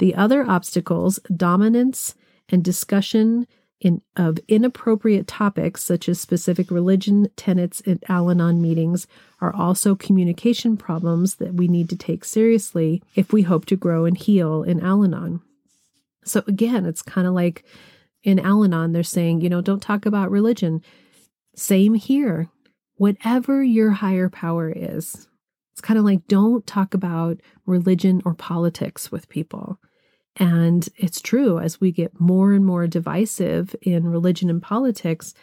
The 0.00 0.14
other 0.16 0.44
obstacles, 0.44 1.20
dominance 1.34 2.16
and 2.48 2.64
discussion 2.64 3.46
in, 3.80 4.02
of 4.16 4.38
inappropriate 4.48 5.28
topics 5.28 5.84
such 5.84 6.08
as 6.08 6.20
specific 6.20 6.70
religion 6.70 7.28
tenets 7.36 7.80
at 7.86 8.02
Al 8.08 8.28
Anon 8.28 8.60
meetings, 8.60 9.06
are 9.40 9.54
also 9.54 9.94
communication 9.94 10.76
problems 10.76 11.36
that 11.36 11.54
we 11.54 11.68
need 11.68 11.88
to 11.90 11.96
take 11.96 12.24
seriously 12.24 13.02
if 13.14 13.32
we 13.32 13.42
hope 13.42 13.66
to 13.66 13.76
grow 13.76 14.04
and 14.04 14.18
heal 14.18 14.64
in 14.64 14.80
Al 14.80 15.04
Anon. 15.04 15.40
So 16.24 16.42
again, 16.48 16.86
it's 16.86 17.02
kind 17.02 17.26
of 17.26 17.34
like 17.34 17.64
in 18.24 18.40
Al 18.40 18.64
Anon, 18.64 18.92
they're 18.92 19.04
saying, 19.04 19.42
you 19.42 19.48
know, 19.48 19.60
don't 19.60 19.82
talk 19.82 20.06
about 20.06 20.30
religion. 20.30 20.82
Same 21.54 21.94
here 21.94 22.50
whatever 22.96 23.62
your 23.62 23.90
higher 23.90 24.28
power 24.28 24.72
is. 24.74 25.28
It's 25.72 25.80
kind 25.80 25.98
of 25.98 26.04
like 26.04 26.28
don't 26.28 26.66
talk 26.66 26.94
about 26.94 27.40
religion 27.66 28.22
or 28.24 28.34
politics 28.34 29.10
with 29.10 29.28
people. 29.28 29.80
And 30.36 30.88
it's 30.96 31.20
true, 31.20 31.58
as 31.58 31.80
we 31.80 31.92
get 31.92 32.20
more 32.20 32.52
and 32.52 32.64
more 32.64 32.86
divisive 32.86 33.74
in 33.82 34.06
religion 34.06 34.50
and 34.50 34.62
politics, 34.62 35.34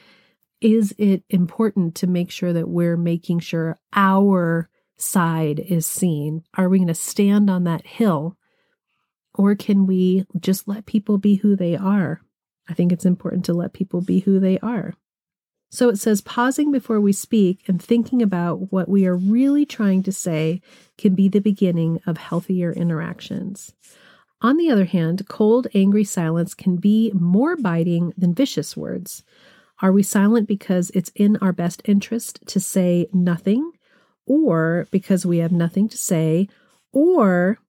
is 0.60 0.94
it 0.98 1.24
important 1.30 1.96
to 1.96 2.08
make 2.08 2.30
sure 2.30 2.54
that 2.54 2.70
we're 2.70 2.98
making 2.98 3.40
sure 3.40 3.80
our 3.94 4.70
side 4.98 5.60
is 5.60 5.86
seen? 5.86 6.44
Are 6.56 6.70
we 6.70 6.78
going 6.78 6.88
to 6.88 6.94
stand 6.94 7.50
on 7.50 7.64
that 7.64 7.86
hill? 7.86 8.38
Or 9.34 9.56
can 9.56 9.86
we 9.86 10.26
just 10.40 10.68
let 10.68 10.86
people 10.86 11.18
be 11.18 11.36
who 11.36 11.56
they 11.56 11.76
are? 11.76 12.22
I 12.70 12.74
think 12.74 12.92
it's 12.92 13.06
important 13.06 13.46
to 13.46 13.54
let 13.54 13.74
people 13.74 14.02
be 14.02 14.20
who 14.20 14.40
they 14.40 14.60
are. 14.60 14.94
So 15.74 15.88
it 15.88 15.98
says 15.98 16.20
pausing 16.20 16.70
before 16.70 17.00
we 17.00 17.14
speak 17.14 17.64
and 17.68 17.82
thinking 17.82 18.22
about 18.22 18.74
what 18.74 18.90
we 18.90 19.08
are 19.08 19.16
really 19.16 19.66
trying 19.66 20.04
to 20.04 20.12
say 20.12 20.62
can 20.98 21.16
be 21.16 21.30
the 21.30 21.40
beginning 21.40 22.02
of 22.06 22.18
healthier 22.18 22.74
interactions. 22.74 23.74
On 24.42 24.58
the 24.58 24.70
other 24.70 24.84
hand, 24.84 25.28
cold, 25.30 25.68
angry 25.74 26.04
silence 26.04 26.54
can 26.54 26.76
be 26.76 27.12
more 27.14 27.56
biting 27.56 28.12
than 28.18 28.36
vicious 28.36 28.76
words. 28.76 29.24
Are 29.82 29.94
we 29.94 30.04
silent 30.04 30.46
because 30.46 30.92
it's 30.94 31.12
in 31.16 31.38
our 31.38 31.54
best 31.54 31.82
interest 31.86 32.46
to 32.48 32.60
say 32.60 33.08
nothing, 33.14 33.72
or 34.26 34.88
because 34.92 35.26
we 35.26 35.38
have 35.38 35.54
nothing 35.54 35.88
to 35.88 35.98
say, 35.98 36.50
or 36.92 37.60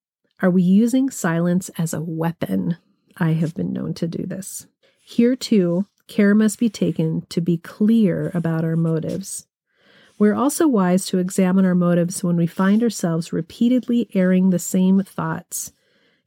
are 0.41 0.51
we 0.51 0.63
using 0.63 1.09
silence 1.09 1.71
as 1.79 1.95
a 1.95 2.03
weapon? 2.03 2.79
I 3.17 3.33
have 3.35 3.55
been 3.55 3.73
known 3.73 3.95
to 3.95 4.09
do 4.09 4.27
this. 4.27 4.67
Here, 5.03 5.37
too, 5.37 5.87
care 6.13 6.35
must 6.35 6.59
be 6.59 6.69
taken 6.69 7.25
to 7.31 7.41
be 7.41 7.57
clear 7.57 8.31
about 8.35 8.65
our 8.65 8.77
motives. 8.77 9.47
We're 10.19 10.35
also 10.35 10.69
wise 10.69 11.07
to 11.07 11.19
examine 11.19 11.65
our 11.65 11.75
motives 11.75 12.23
when 12.23 12.37
we 12.37 12.47
find 12.47 12.83
ourselves 12.83 13.33
repeatedly 13.33 14.11
airing 14.13 14.51
the 14.51 14.59
same 14.59 15.03
thoughts. 15.03 15.73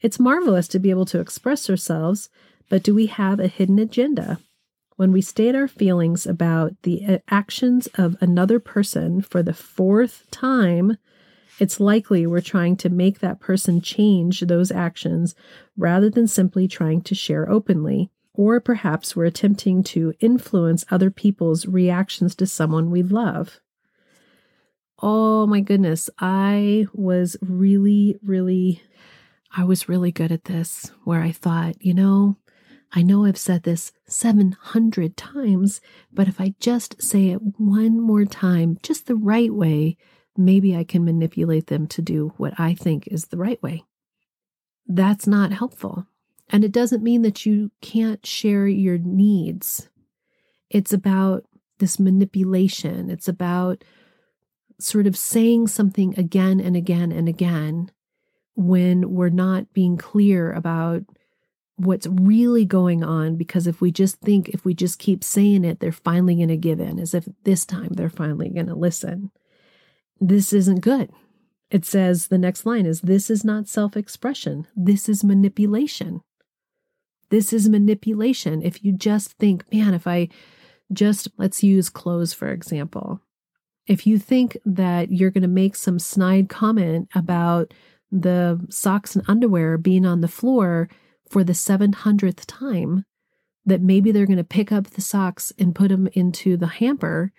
It's 0.02 0.20
marvelous 0.20 0.68
to 0.70 0.80
be 0.80 0.90
able 0.90 1.06
to 1.06 1.20
express 1.20 1.70
ourselves, 1.70 2.30
but 2.68 2.82
do 2.82 2.96
we 2.96 3.06
have 3.06 3.40
a 3.40 3.48
hidden 3.48 3.78
agenda? 3.78 4.40
When 4.96 5.12
we 5.12 5.22
state 5.22 5.54
our 5.54 5.68
feelings 5.68 6.26
about 6.26 6.74
the 6.82 7.06
uh, 7.06 7.18
actions 7.30 7.88
of 7.96 8.18
another 8.22 8.60
person 8.60 9.22
for 9.22 9.44
the 9.44 9.54
fourth 9.54 10.26
time, 10.32 10.98
it's 11.60 11.80
likely 11.80 12.26
we're 12.26 12.42
trying 12.42 12.76
to 12.78 12.90
make 12.90 13.20
that 13.20 13.40
person 13.40 13.82
change 13.82 14.40
those 14.40 14.72
actions 14.72 15.36
rather 15.78 16.10
than 16.10 16.28
simply 16.28 16.68
trying 16.68 17.02
to 17.02 17.14
share 17.14 17.48
openly 17.50 18.10
or 18.38 18.60
perhaps 18.60 19.16
we're 19.16 19.26
attempting 19.26 19.84
to 19.84 20.14
influence 20.20 20.86
other 20.90 21.10
people's 21.10 21.66
reactions 21.66 22.36
to 22.36 22.46
someone 22.46 22.92
we 22.92 23.04
love. 23.04 23.60
Oh 25.02 25.46
my 25.46 25.60
goodness, 25.60 26.10
I 26.20 26.88
was 26.94 27.36
really, 27.42 28.18
really, 28.24 28.82
I 29.56 29.64
was 29.64 29.90
really 29.90 30.12
good 30.12 30.32
at 30.32 30.46
this 30.46 30.92
where 31.04 31.22
I 31.22 31.32
thought, 31.32 31.76
you 31.82 31.94
know, 31.94 32.38
I 32.94 33.02
know 33.04 33.26
I've 33.26 33.38
said 33.38 33.64
this 33.64 33.92
700 34.08 35.18
times, 35.18 35.82
but 36.14 36.28
if 36.28 36.40
I 36.40 36.56
just 36.60 37.02
say 37.02 37.32
it 37.32 37.42
one 37.58 38.00
more 38.00 38.26
time, 38.26 38.78
just 38.84 39.08
the 39.08 39.16
right 39.16 39.54
way, 39.54 39.98
maybe 40.38 40.76
I 40.76 40.86
can 40.86 41.04
manipulate 41.04 41.68
them 41.68 41.88
to 41.88 42.02
do 42.02 42.34
what 42.38 42.54
I 42.58 42.74
think 42.74 43.08
is 43.08 43.26
the 43.26 43.38
right 43.38 43.62
way. 43.62 43.84
That's 44.88 45.28
not 45.28 45.52
helpful. 45.52 46.08
And 46.50 46.64
it 46.64 46.72
doesn't 46.72 47.04
mean 47.04 47.24
that 47.24 47.46
you 47.46 47.72
can't 47.82 48.26
share 48.26 48.68
your 48.68 48.98
needs. 48.98 49.90
It's 50.70 50.94
about 50.94 51.44
this 51.80 52.00
manipulation. 52.00 53.10
It's 53.10 53.28
about 53.28 53.84
sort 54.80 55.08
of 55.08 55.18
saying 55.18 55.68
something 55.68 56.18
again 56.18 56.60
and 56.60 56.76
again 56.76 57.12
and 57.12 57.28
again 57.28 57.92
when 58.56 59.12
we're 59.12 59.30
not 59.30 59.74
being 59.74 59.98
clear 59.98 60.52
about 60.52 61.04
what's 61.78 62.08
really 62.08 62.66
going 62.66 63.04
on. 63.04 63.36
Because 63.36 63.68
if 63.68 63.82
we 63.82 63.92
just 63.92 64.20
think 64.22 64.50
if 64.50 64.64
we 64.64 64.74
just 64.74 65.00
keep 65.00 65.24
saying 65.24 65.66
it 65.66 65.80
they're 65.80 65.92
finally 65.92 66.36
going 66.36 66.50
to 66.50 66.58
give 66.58 66.80
in 66.80 67.00
as 67.00 67.14
if 67.14 67.28
this 67.44 67.66
time 67.66 67.90
they're 67.92 68.10
finally 68.10 68.50
going 68.50 68.68
to 68.68 68.76
listen. 68.76 69.32
This 70.20 70.54
isn't 70.54 70.82
good. 70.82 71.10
It 71.72 71.84
says 71.84 72.28
the 72.28 72.38
next 72.38 72.66
line 72.66 72.86
is 72.86 73.02
this 73.02 73.30
is 73.30 73.44
not 73.44 73.68
self-expression. 73.68 74.68
This 74.76 75.10
is 75.10 75.24
manipulation 75.24 76.22
this 77.30 77.54
is 77.54 77.70
manipulation 77.70 78.62
if 78.62 78.84
you 78.84 78.92
just 78.92 79.34
think 79.34 79.64
man 79.74 79.94
if 79.94 80.08
i 80.08 80.28
just 80.94 81.28
let's 81.38 81.64
use 81.64 81.90
clothes 81.90 82.34
for 82.34 82.50
example 82.50 83.22
if 83.88 84.08
you 84.08 84.18
think 84.18 84.58
that 84.66 85.12
you're 85.12 85.32
going 85.32 85.44
to 85.44 85.48
make 85.48 85.76
some 85.76 86.00
snide 86.00 86.50
comment 86.50 87.08
about 87.14 87.74
the 88.12 88.66
socks 88.70 89.16
and 89.16 89.26
underwear 89.28 89.78
being 89.78 90.06
on 90.06 90.22
the 90.22 90.28
floor 90.28 90.90
for 91.30 91.44
the 91.44 91.54
700th 91.54 92.44
time, 92.48 93.06
that 93.66 93.82
maybe 93.82 94.12
they're 94.12 94.26
going 94.26 94.38
to 94.38 94.44
pick 94.44 94.72
up 94.72 94.92
the 94.92 95.02
socks 95.02 95.52
and 95.58 95.76
put 95.76 95.90
them 95.90 96.08
into 96.14 96.56
the 96.56 96.68
hamper. 96.68 97.32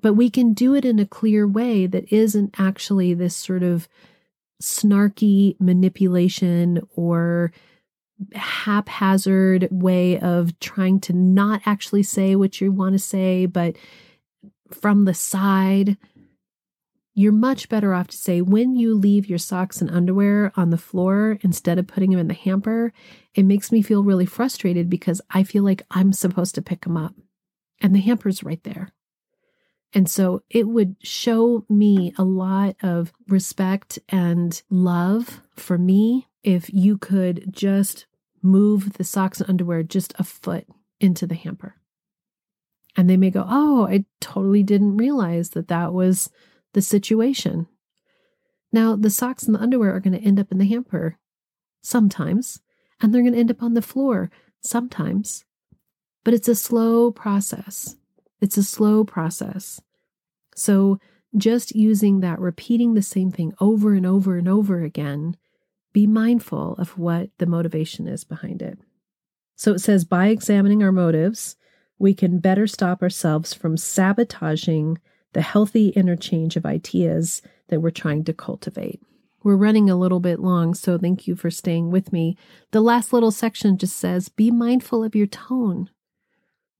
But 0.00 0.14
we 0.14 0.28
can 0.28 0.54
do 0.54 0.74
it 0.74 0.84
in 0.84 0.98
a 0.98 1.06
clear 1.06 1.46
way 1.46 1.86
that 1.86 2.12
isn't 2.12 2.54
actually 2.58 3.14
this 3.14 3.36
sort 3.36 3.62
of 3.62 3.88
snarky 4.62 5.58
manipulation 5.60 6.80
or 6.94 7.52
haphazard 8.34 9.68
way 9.70 10.18
of 10.18 10.58
trying 10.60 11.00
to 11.00 11.12
not 11.12 11.62
actually 11.66 12.02
say 12.02 12.36
what 12.36 12.60
you 12.60 12.70
want 12.72 12.92
to 12.94 12.98
say, 12.98 13.46
but 13.46 13.76
from 14.72 15.04
the 15.04 15.14
side. 15.14 15.96
You're 17.16 17.32
much 17.32 17.68
better 17.68 17.94
off 17.94 18.08
to 18.08 18.16
say 18.16 18.40
when 18.40 18.74
you 18.74 18.92
leave 18.92 19.28
your 19.28 19.38
socks 19.38 19.80
and 19.80 19.88
underwear 19.88 20.52
on 20.56 20.70
the 20.70 20.76
floor 20.76 21.38
instead 21.42 21.78
of 21.78 21.86
putting 21.86 22.10
them 22.10 22.18
in 22.18 22.26
the 22.26 22.34
hamper, 22.34 22.92
it 23.34 23.44
makes 23.44 23.70
me 23.70 23.82
feel 23.82 24.02
really 24.02 24.26
frustrated 24.26 24.90
because 24.90 25.20
I 25.30 25.44
feel 25.44 25.62
like 25.62 25.82
I'm 25.92 26.12
supposed 26.12 26.56
to 26.56 26.62
pick 26.62 26.80
them 26.80 26.96
up 26.96 27.14
and 27.80 27.94
the 27.94 28.00
hamper's 28.00 28.42
right 28.42 28.62
there. 28.64 28.92
And 29.92 30.10
so 30.10 30.42
it 30.50 30.66
would 30.66 30.96
show 31.04 31.64
me 31.68 32.12
a 32.18 32.24
lot 32.24 32.74
of 32.82 33.12
respect 33.28 34.00
and 34.08 34.60
love 34.68 35.40
for 35.54 35.78
me 35.78 36.26
if 36.44 36.72
you 36.72 36.98
could 36.98 37.52
just 37.52 38.06
move 38.42 38.92
the 38.92 39.04
socks 39.04 39.40
and 39.40 39.50
underwear 39.50 39.82
just 39.82 40.14
a 40.18 40.24
foot 40.24 40.66
into 41.00 41.26
the 41.26 41.34
hamper. 41.34 41.76
And 42.96 43.10
they 43.10 43.16
may 43.16 43.30
go, 43.30 43.44
Oh, 43.48 43.86
I 43.88 44.04
totally 44.20 44.62
didn't 44.62 44.98
realize 44.98 45.50
that 45.50 45.68
that 45.68 45.92
was 45.92 46.30
the 46.74 46.82
situation. 46.82 47.66
Now, 48.72 48.94
the 48.96 49.10
socks 49.10 49.44
and 49.44 49.54
the 49.54 49.60
underwear 49.60 49.94
are 49.94 50.00
going 50.00 50.18
to 50.18 50.24
end 50.24 50.38
up 50.38 50.52
in 50.52 50.58
the 50.58 50.66
hamper 50.66 51.18
sometimes, 51.80 52.60
and 53.00 53.12
they're 53.12 53.22
going 53.22 53.34
to 53.34 53.38
end 53.38 53.50
up 53.50 53.62
on 53.62 53.74
the 53.74 53.82
floor 53.82 54.30
sometimes. 54.60 55.44
But 56.24 56.34
it's 56.34 56.48
a 56.48 56.54
slow 56.54 57.10
process. 57.10 57.96
It's 58.40 58.56
a 58.56 58.62
slow 58.62 59.04
process. 59.04 59.80
So, 60.54 60.98
just 61.36 61.74
using 61.74 62.20
that, 62.20 62.38
repeating 62.38 62.94
the 62.94 63.02
same 63.02 63.32
thing 63.32 63.54
over 63.60 63.94
and 63.94 64.06
over 64.06 64.36
and 64.36 64.48
over 64.48 64.82
again, 64.82 65.36
be 65.94 66.06
mindful 66.06 66.74
of 66.74 66.98
what 66.98 67.30
the 67.38 67.46
motivation 67.46 68.06
is 68.06 68.24
behind 68.24 68.60
it. 68.60 68.78
So 69.56 69.72
it 69.72 69.78
says, 69.78 70.04
by 70.04 70.26
examining 70.26 70.82
our 70.82 70.92
motives, 70.92 71.56
we 71.98 72.12
can 72.12 72.40
better 72.40 72.66
stop 72.66 73.00
ourselves 73.00 73.54
from 73.54 73.78
sabotaging 73.78 74.98
the 75.32 75.40
healthy 75.40 75.90
interchange 75.90 76.56
of 76.56 76.66
ideas 76.66 77.40
that 77.68 77.80
we're 77.80 77.90
trying 77.90 78.24
to 78.24 78.34
cultivate. 78.34 79.00
We're 79.44 79.56
running 79.56 79.88
a 79.88 79.96
little 79.96 80.20
bit 80.20 80.40
long, 80.40 80.74
so 80.74 80.98
thank 80.98 81.28
you 81.28 81.36
for 81.36 81.50
staying 81.50 81.90
with 81.90 82.12
me. 82.12 82.36
The 82.72 82.80
last 82.80 83.12
little 83.12 83.30
section 83.30 83.78
just 83.78 83.96
says 83.96 84.28
be 84.28 84.50
mindful 84.50 85.04
of 85.04 85.14
your 85.14 85.26
tone, 85.26 85.90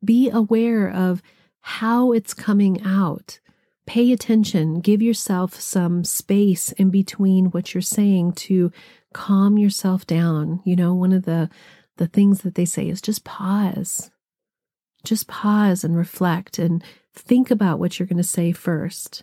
be 0.05 0.29
aware 0.29 0.91
of 0.91 1.23
how 1.61 2.13
it's 2.13 2.35
coming 2.35 2.83
out. 2.83 3.39
Pay 3.87 4.13
attention, 4.13 4.81
give 4.81 5.03
yourself 5.03 5.61
some 5.61 6.05
space 6.05 6.73
in 6.73 6.89
between 6.91 7.47
what 7.47 7.75
you're 7.75 7.83
saying 7.83 8.33
to 8.33 8.73
calm 9.15 9.57
yourself 9.57 10.07
down. 10.07 10.61
You 10.65 10.77
know, 10.77 10.95
one 10.95 11.13
of 11.13 11.25
the 11.25 11.49
the 11.97 12.07
things 12.09 12.43
that 12.43 12.57
they 12.57 12.65
say 12.65 12.89
is 12.89 13.01
just 13.01 13.25
pause 13.25 14.11
just 15.05 15.29
pause 15.29 15.85
and 15.85 15.97
reflect 15.97 16.59
and 16.59 16.83
think 17.13 17.51
about 17.51 17.79
what 17.79 17.99
you're 17.99 18.07
going 18.09 18.17
to 18.17 18.25
say 18.25 18.51
first. 18.51 19.23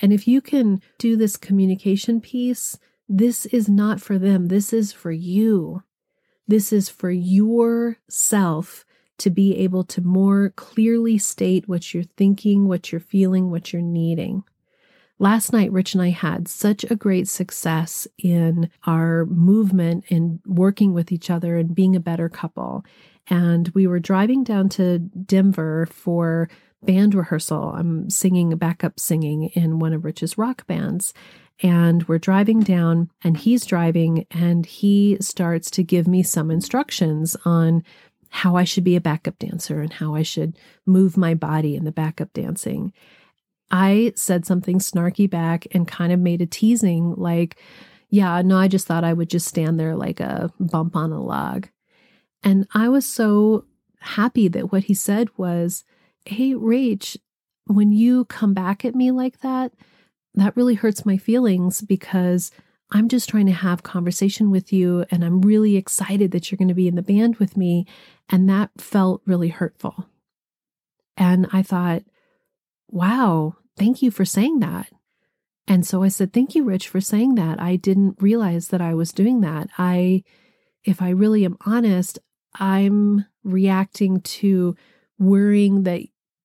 And 0.00 0.12
if 0.12 0.26
you 0.26 0.40
can 0.40 0.80
do 0.98 1.16
this 1.16 1.36
communication 1.36 2.20
piece, 2.20 2.78
this 3.08 3.44
is 3.46 3.68
not 3.68 4.00
for 4.00 4.18
them. 4.18 4.46
This 4.48 4.72
is 4.72 4.92
for 4.92 5.12
you. 5.12 5.82
This 6.48 6.72
is 6.72 6.88
for 6.88 7.10
yourself 7.10 8.86
to 9.18 9.30
be 9.30 9.56
able 9.58 9.84
to 9.84 10.00
more 10.00 10.50
clearly 10.56 11.18
state 11.18 11.68
what 11.68 11.92
you're 11.92 12.04
thinking, 12.04 12.66
what 12.66 12.90
you're 12.90 13.00
feeling, 13.00 13.50
what 13.50 13.72
you're 13.72 13.82
needing. 13.82 14.44
Last 15.20 15.52
night, 15.52 15.70
Rich 15.70 15.92
and 15.92 16.02
I 16.02 16.08
had 16.08 16.48
such 16.48 16.82
a 16.84 16.96
great 16.96 17.28
success 17.28 18.08
in 18.16 18.70
our 18.86 19.26
movement 19.26 20.06
and 20.08 20.40
working 20.46 20.94
with 20.94 21.12
each 21.12 21.28
other 21.28 21.58
and 21.58 21.74
being 21.74 21.94
a 21.94 22.00
better 22.00 22.30
couple. 22.30 22.86
And 23.28 23.68
we 23.74 23.86
were 23.86 24.00
driving 24.00 24.44
down 24.44 24.70
to 24.70 24.98
Denver 24.98 25.86
for 25.92 26.48
band 26.82 27.14
rehearsal. 27.14 27.74
I'm 27.76 28.08
singing 28.08 28.56
backup 28.56 28.98
singing 28.98 29.50
in 29.50 29.78
one 29.78 29.92
of 29.92 30.06
Rich's 30.06 30.38
rock 30.38 30.66
bands. 30.66 31.12
And 31.62 32.08
we're 32.08 32.18
driving 32.18 32.60
down, 32.60 33.10
and 33.22 33.36
he's 33.36 33.66
driving, 33.66 34.24
and 34.30 34.64
he 34.64 35.18
starts 35.20 35.70
to 35.72 35.82
give 35.82 36.08
me 36.08 36.22
some 36.22 36.50
instructions 36.50 37.36
on 37.44 37.84
how 38.30 38.56
I 38.56 38.64
should 38.64 38.84
be 38.84 38.96
a 38.96 39.02
backup 39.02 39.38
dancer 39.38 39.82
and 39.82 39.92
how 39.92 40.14
I 40.14 40.22
should 40.22 40.58
move 40.86 41.18
my 41.18 41.34
body 41.34 41.76
in 41.76 41.84
the 41.84 41.92
backup 41.92 42.32
dancing. 42.32 42.94
I 43.70 44.12
said 44.16 44.46
something 44.46 44.78
snarky 44.78 45.28
back 45.28 45.66
and 45.72 45.86
kind 45.86 46.12
of 46.12 46.18
made 46.20 46.42
a 46.42 46.46
teasing, 46.46 47.14
like, 47.16 47.60
yeah, 48.08 48.42
no, 48.42 48.56
I 48.56 48.68
just 48.68 48.86
thought 48.86 49.04
I 49.04 49.12
would 49.12 49.30
just 49.30 49.46
stand 49.46 49.78
there 49.78 49.94
like 49.94 50.20
a 50.20 50.52
bump 50.58 50.96
on 50.96 51.12
a 51.12 51.22
log. 51.22 51.68
And 52.42 52.66
I 52.74 52.88
was 52.88 53.06
so 53.06 53.66
happy 54.00 54.48
that 54.48 54.72
what 54.72 54.84
he 54.84 54.94
said 54.94 55.28
was, 55.36 55.84
Hey, 56.24 56.52
Rach, 56.52 57.16
when 57.66 57.92
you 57.92 58.24
come 58.24 58.52
back 58.52 58.84
at 58.84 58.94
me 58.94 59.10
like 59.10 59.40
that, 59.40 59.72
that 60.34 60.56
really 60.56 60.74
hurts 60.74 61.06
my 61.06 61.16
feelings 61.16 61.80
because 61.80 62.50
I'm 62.92 63.08
just 63.08 63.28
trying 63.28 63.46
to 63.46 63.52
have 63.52 63.82
conversation 63.82 64.50
with 64.50 64.72
you 64.72 65.04
and 65.10 65.24
I'm 65.24 65.40
really 65.40 65.76
excited 65.76 66.32
that 66.32 66.50
you're 66.50 66.56
going 66.56 66.68
to 66.68 66.74
be 66.74 66.88
in 66.88 66.96
the 66.96 67.02
band 67.02 67.36
with 67.36 67.56
me. 67.56 67.86
And 68.28 68.48
that 68.48 68.70
felt 68.78 69.22
really 69.26 69.48
hurtful. 69.48 70.06
And 71.16 71.46
I 71.52 71.62
thought, 71.62 72.02
wow, 72.88 73.56
thank 73.80 74.02
you 74.02 74.10
for 74.10 74.26
saying 74.26 74.60
that. 74.60 74.88
And 75.66 75.86
so 75.86 76.02
I 76.02 76.08
said, 76.08 76.32
thank 76.32 76.54
you, 76.54 76.64
Rich, 76.64 76.88
for 76.88 77.00
saying 77.00 77.34
that. 77.36 77.60
I 77.60 77.76
didn't 77.76 78.20
realize 78.20 78.68
that 78.68 78.82
I 78.82 78.92
was 78.92 79.12
doing 79.12 79.40
that. 79.40 79.70
I, 79.78 80.22
if 80.84 81.00
I 81.00 81.08
really 81.10 81.44
am 81.46 81.56
honest, 81.64 82.18
I'm 82.58 83.24
reacting 83.42 84.20
to 84.20 84.76
worrying 85.18 85.84
that 85.84 86.02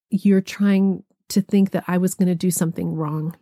you're 0.10 0.42
trying 0.42 1.04
to 1.30 1.42
think 1.42 1.72
that 1.72 1.84
I 1.88 1.98
was 1.98 2.14
going 2.14 2.30
to 2.30 2.36
do 2.36 2.52
something 2.52 2.96
wrong. 2.96 3.36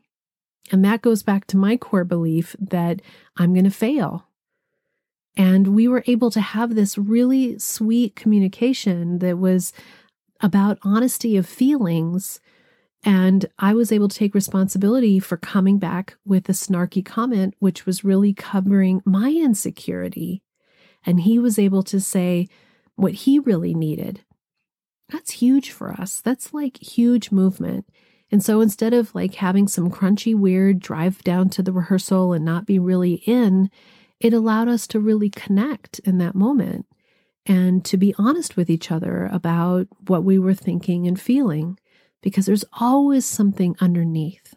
And 0.71 0.83
that 0.83 1.01
goes 1.01 1.21
back 1.21 1.45
to 1.47 1.57
my 1.57 1.77
core 1.77 2.05
belief 2.05 2.55
that 2.59 3.01
I'm 3.37 3.53
going 3.53 3.65
to 3.65 3.69
fail. 3.69 4.25
And 5.37 5.75
we 5.75 5.87
were 5.87 6.03
able 6.07 6.31
to 6.31 6.41
have 6.41 6.73
this 6.73 6.97
really 6.97 7.59
sweet 7.59 8.15
communication 8.15 9.19
that 9.19 9.37
was 9.37 9.73
about 10.39 10.79
honesty 10.83 11.37
of 11.37 11.45
feelings. 11.45 12.39
And 13.03 13.45
I 13.59 13.73
was 13.73 13.91
able 13.91 14.07
to 14.07 14.15
take 14.15 14.33
responsibility 14.33 15.19
for 15.19 15.35
coming 15.35 15.77
back 15.77 16.15
with 16.25 16.47
a 16.47 16.53
snarky 16.53 17.03
comment, 17.03 17.53
which 17.59 17.85
was 17.85 18.03
really 18.03 18.33
covering 18.33 19.01
my 19.05 19.29
insecurity. 19.29 20.41
And 21.05 21.21
he 21.21 21.37
was 21.37 21.59
able 21.59 21.83
to 21.83 21.99
say 21.99 22.47
what 22.95 23.13
he 23.13 23.39
really 23.39 23.73
needed. 23.73 24.21
That's 25.09 25.31
huge 25.31 25.71
for 25.71 25.91
us. 25.91 26.21
That's 26.21 26.53
like 26.53 26.81
huge 26.81 27.31
movement. 27.31 27.85
And 28.31 28.43
so 28.43 28.61
instead 28.61 28.93
of 28.93 29.13
like 29.13 29.35
having 29.35 29.67
some 29.67 29.91
crunchy, 29.91 30.33
weird 30.33 30.79
drive 30.79 31.23
down 31.23 31.49
to 31.49 31.61
the 31.61 31.73
rehearsal 31.73 32.33
and 32.33 32.45
not 32.45 32.65
be 32.65 32.79
really 32.79 33.15
in, 33.25 33.69
it 34.19 34.33
allowed 34.33 34.69
us 34.69 34.87
to 34.87 34.99
really 34.99 35.29
connect 35.29 35.99
in 35.99 36.19
that 36.19 36.35
moment 36.35 36.85
and 37.45 37.83
to 37.85 37.97
be 37.97 38.15
honest 38.17 38.55
with 38.55 38.69
each 38.69 38.91
other 38.91 39.29
about 39.31 39.87
what 40.07 40.23
we 40.23 40.39
were 40.39 40.53
thinking 40.53 41.07
and 41.07 41.19
feeling, 41.19 41.77
because 42.23 42.47
there's 42.47 42.65
always 42.79 43.25
something 43.25 43.75
underneath. 43.79 44.55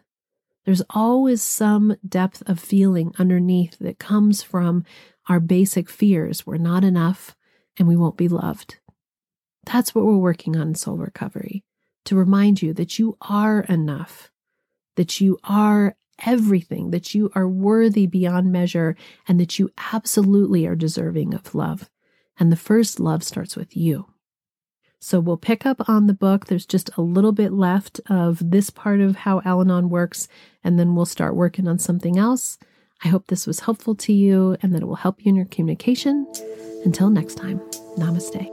There's 0.65 0.81
always 0.89 1.41
some 1.43 1.95
depth 2.07 2.41
of 2.47 2.59
feeling 2.59 3.13
underneath 3.19 3.77
that 3.79 3.99
comes 3.99 4.41
from 4.41 4.83
our 5.29 5.39
basic 5.39 5.89
fears. 5.89 6.47
We're 6.47 6.57
not 6.57 6.83
enough 6.83 7.35
and 7.77 7.87
we 7.87 7.95
won't 7.95 8.17
be 8.17 8.27
loved. 8.27 8.79
That's 9.65 9.93
what 9.93 10.05
we're 10.05 10.17
working 10.17 10.55
on 10.55 10.69
in 10.69 10.75
soul 10.75 10.97
recovery 10.97 11.63
to 12.05 12.15
remind 12.15 12.61
you 12.61 12.73
that 12.73 12.97
you 12.97 13.17
are 13.21 13.61
enough, 13.61 14.31
that 14.95 15.19
you 15.19 15.37
are 15.43 15.95
everything, 16.25 16.91
that 16.91 17.13
you 17.13 17.29
are 17.35 17.47
worthy 17.47 18.07
beyond 18.07 18.51
measure, 18.51 18.95
and 19.27 19.39
that 19.39 19.59
you 19.59 19.69
absolutely 19.93 20.65
are 20.65 20.75
deserving 20.75 21.33
of 21.33 21.53
love. 21.53 21.89
And 22.39 22.51
the 22.51 22.55
first 22.55 22.99
love 22.99 23.23
starts 23.23 23.55
with 23.55 23.75
you. 23.75 24.07
So 24.99 25.19
we'll 25.19 25.37
pick 25.37 25.65
up 25.65 25.87
on 25.87 26.07
the 26.07 26.13
book. 26.13 26.45
There's 26.45 26.65
just 26.65 26.89
a 26.97 27.01
little 27.01 27.31
bit 27.31 27.53
left 27.53 28.01
of 28.09 28.39
this 28.51 28.69
part 28.69 28.99
of 28.99 29.15
how 29.17 29.41
Al 29.45 29.61
Anon 29.61 29.89
works, 29.89 30.27
and 30.63 30.79
then 30.79 30.95
we'll 30.95 31.05
start 31.05 31.35
working 31.35 31.67
on 31.67 31.79
something 31.79 32.17
else. 32.17 32.57
I 33.03 33.09
hope 33.09 33.27
this 33.27 33.45
was 33.45 33.61
helpful 33.61 33.93
to 33.95 34.13
you 34.13 34.57
and 34.61 34.73
that 34.73 34.81
it 34.81 34.85
will 34.85 34.95
help 34.95 35.23
you 35.23 35.29
in 35.29 35.35
your 35.35 35.45
communication. 35.45 36.25
Until 36.83 37.09
next 37.09 37.35
time, 37.35 37.59
namaste. 37.97 38.49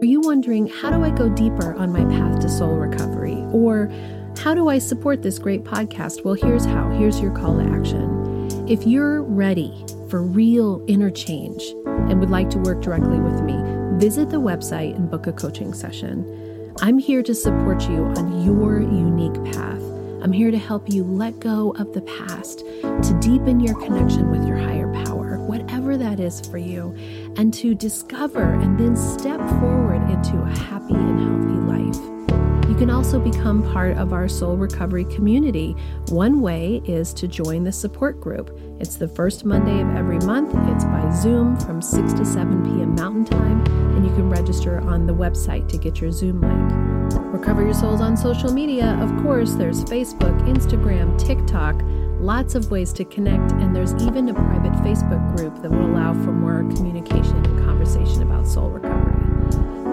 Are 0.00 0.06
you 0.06 0.20
wondering 0.20 0.66
how 0.66 0.90
do 0.90 1.04
I 1.04 1.10
go 1.10 1.28
deeper 1.28 1.74
on 1.74 1.92
my 1.92 2.04
path 2.06 2.40
to 2.40 2.48
soul 2.48 2.74
recovery? 2.74 3.36
Or 3.52 3.92
how 4.38 4.54
do 4.54 4.68
I 4.68 4.78
support 4.78 5.22
this 5.22 5.38
great 5.38 5.64
podcast? 5.64 6.24
Well, 6.24 6.34
here's 6.34 6.64
how. 6.64 6.90
Here's 6.90 7.20
your 7.20 7.30
call 7.32 7.58
to 7.58 7.64
action. 7.70 8.66
If 8.68 8.86
you're 8.86 9.22
ready 9.22 9.84
for 10.08 10.22
real 10.22 10.84
interchange 10.86 11.62
and 11.86 12.18
would 12.20 12.30
like 12.30 12.48
to 12.50 12.58
work 12.58 12.82
directly 12.82 13.20
with 13.20 13.42
me, 13.42 13.52
visit 13.98 14.30
the 14.30 14.40
website 14.40 14.94
and 14.96 15.10
book 15.10 15.26
a 15.26 15.32
coaching 15.32 15.72
session. 15.72 16.72
I'm 16.80 16.98
here 16.98 17.22
to 17.22 17.34
support 17.34 17.88
you 17.88 18.04
on 18.16 18.44
your 18.44 18.80
unique 18.80 19.52
path. 19.52 19.80
I'm 20.22 20.32
here 20.32 20.50
to 20.50 20.58
help 20.58 20.88
you 20.88 21.04
let 21.04 21.40
go 21.40 21.72
of 21.72 21.92
the 21.92 22.02
past, 22.02 22.60
to 22.60 23.18
deepen 23.20 23.60
your 23.60 23.78
connection 23.80 24.30
with 24.30 24.46
your 24.46 24.56
higher 24.56 24.92
power, 25.04 25.38
whatever 25.46 25.96
that 25.96 26.20
is 26.20 26.40
for 26.40 26.58
you, 26.58 26.94
and 27.36 27.52
to 27.54 27.74
discover 27.74 28.42
and 28.42 28.78
then 28.78 28.96
step 28.96 29.40
forward 29.60 30.08
into 30.10 30.40
a 30.40 30.58
happy 30.58 30.94
and 30.94 31.20
healthy 31.20 31.60
life. 31.66 32.41
You 32.72 32.78
can 32.78 32.88
also 32.88 33.20
become 33.20 33.70
part 33.74 33.98
of 33.98 34.14
our 34.14 34.26
soul 34.28 34.56
recovery 34.56 35.04
community. 35.04 35.76
One 36.08 36.40
way 36.40 36.80
is 36.86 37.12
to 37.12 37.28
join 37.28 37.64
the 37.64 37.70
support 37.70 38.18
group. 38.18 38.58
It's 38.80 38.96
the 38.96 39.08
first 39.08 39.44
Monday 39.44 39.82
of 39.82 39.94
every 39.94 40.18
month. 40.20 40.54
It's 40.70 40.86
by 40.86 41.10
Zoom 41.10 41.60
from 41.60 41.82
6 41.82 42.14
to 42.14 42.24
7 42.24 42.64
p.m. 42.64 42.94
Mountain 42.94 43.26
Time, 43.26 43.62
and 43.94 44.06
you 44.06 44.14
can 44.14 44.30
register 44.30 44.80
on 44.80 45.06
the 45.06 45.12
website 45.12 45.68
to 45.68 45.76
get 45.76 46.00
your 46.00 46.10
Zoom 46.10 46.40
link. 46.40 47.12
Recover 47.34 47.62
Your 47.62 47.74
Souls 47.74 48.00
on 48.00 48.16
social 48.16 48.50
media. 48.50 48.98
Of 49.02 49.22
course, 49.22 49.52
there's 49.52 49.84
Facebook, 49.84 50.40
Instagram, 50.48 51.18
TikTok, 51.18 51.78
lots 52.22 52.54
of 52.54 52.70
ways 52.70 52.94
to 52.94 53.04
connect, 53.04 53.52
and 53.52 53.76
there's 53.76 53.92
even 54.02 54.30
a 54.30 54.34
private 54.34 54.72
Facebook 54.82 55.36
group 55.36 55.60
that 55.60 55.70
will 55.70 55.90
allow 55.90 56.14
for 56.24 56.32
more 56.32 56.60
communication 56.74 57.36
and 57.36 57.66
conversation 57.66 58.22
about 58.22 58.46
soul 58.46 58.70
recovery. 58.70 59.11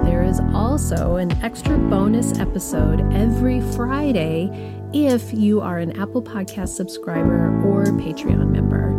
There 0.10 0.24
is 0.24 0.40
also 0.56 1.18
an 1.18 1.32
extra 1.44 1.78
bonus 1.78 2.40
episode 2.40 3.00
every 3.14 3.62
Friday 3.76 4.50
if 4.92 5.32
you 5.32 5.62
are 5.62 5.78
an 5.78 5.92
Apple 6.02 6.24
Podcast 6.24 6.70
subscriber 6.70 7.50
or 7.64 7.86
Patreon 7.86 8.50
member. 8.50 8.90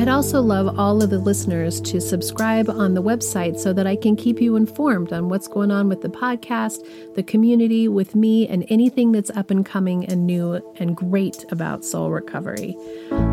I'd 0.00 0.08
also 0.08 0.40
love 0.40 0.78
all 0.78 1.02
of 1.02 1.10
the 1.10 1.18
listeners 1.18 1.82
to 1.82 2.00
subscribe 2.00 2.70
on 2.70 2.94
the 2.94 3.02
website 3.02 3.58
so 3.58 3.74
that 3.74 3.86
I 3.86 3.94
can 3.94 4.16
keep 4.16 4.40
you 4.40 4.56
informed 4.56 5.12
on 5.12 5.28
what's 5.28 5.48
going 5.48 5.70
on 5.70 5.88
with 5.88 6.00
the 6.00 6.08
podcast, 6.08 6.86
the 7.14 7.22
community, 7.22 7.86
with 7.86 8.14
me, 8.14 8.48
and 8.48 8.64
anything 8.70 9.12
that's 9.12 9.30
up 9.30 9.50
and 9.50 9.66
coming 9.66 10.06
and 10.06 10.24
new 10.26 10.54
and 10.76 10.96
great 10.96 11.44
about 11.52 11.84
soul 11.84 12.10
recovery. 12.10 12.74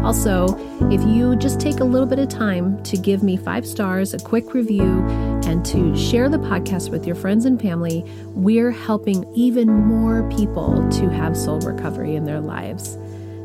Also, 0.04 0.48
if 0.92 1.02
you 1.08 1.38
just 1.38 1.62
take 1.62 1.80
a 1.80 1.86
little 1.86 2.08
bit 2.08 2.20
of 2.20 2.28
time 2.28 2.82
to 2.84 2.98
give 2.98 3.24
me 3.24 3.38
five 3.38 3.66
stars, 3.66 4.14
a 4.14 4.20
quick 4.20 4.54
review, 4.54 5.35
and 5.46 5.66
to 5.66 5.96
share 5.96 6.30
the 6.30 6.38
podcast 6.38 6.90
with 6.90 7.06
your 7.06 7.16
friends 7.16 7.46
and 7.46 7.62
family, 7.62 8.04
we're 8.30 8.72
helping 8.72 9.26
even 9.34 9.68
more 9.68 10.30
people 10.30 10.88
to 10.90 11.10
have 11.10 11.38
soul 11.38 11.60
recovery 11.60 12.16
in 12.16 12.26
their 12.26 12.42
lives. 12.42 12.98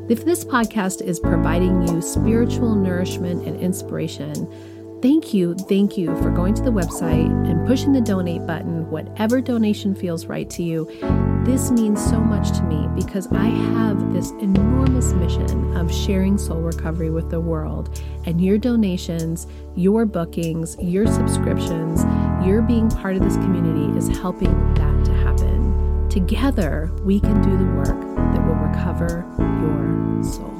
If 0.09 0.25
this 0.25 0.45
podcast 0.45 1.03
is 1.03 1.21
providing 1.21 1.87
you 1.87 2.03
spiritual 2.03 2.75
nourishment 2.75 3.47
and 3.47 3.61
inspiration, 3.61 4.51
thank 5.03 5.33
you, 5.33 5.55
thank 5.55 5.97
you 5.97 6.15
for 6.23 6.31
going 6.31 6.55
to 6.55 6.63
the 6.63 6.71
website 6.71 7.31
and 7.49 7.67
pushing 7.67 7.93
the 7.93 8.01
donate 8.01 8.47
button, 8.47 8.89
whatever 8.91 9.41
donation 9.41 9.95
feels 9.95 10.27
right 10.27 10.49
to 10.51 10.63
you. 10.63 10.87
This 11.45 11.71
means 11.71 12.05
so 12.05 12.21
much 12.21 12.51
to 12.59 12.63
me 12.65 12.89
because 12.95 13.27
I 13.33 13.47
have 13.47 14.13
this 14.13 14.31
enormous 14.33 15.13
mission 15.13 15.77
of 15.77 15.93
sharing 15.93 16.37
soul 16.37 16.61
recovery 16.61 17.11
with 17.11 17.31
the 17.31 17.41
world. 17.41 18.01
And 18.27 18.45
your 18.45 18.59
donations, 18.59 19.47
your 19.75 20.05
bookings, 20.05 20.77
your 20.81 21.07
subscriptions, 21.07 22.05
your 22.47 22.63
being 22.63 22.91
part 22.91 23.17
of 23.17 23.23
this 23.23 23.37
community 23.37 23.97
is 23.97 24.09
helping 24.19 24.53
that 24.75 25.05
to 25.07 25.13
happen. 25.15 26.09
Together, 26.11 26.91
we 27.05 27.21
can 27.21 27.41
do 27.41 27.57
the 27.57 27.73
work 27.77 28.01
that 28.33 28.47
will 28.47 28.55
recover 28.55 29.25
your 29.39 30.23
soul. 30.25 30.60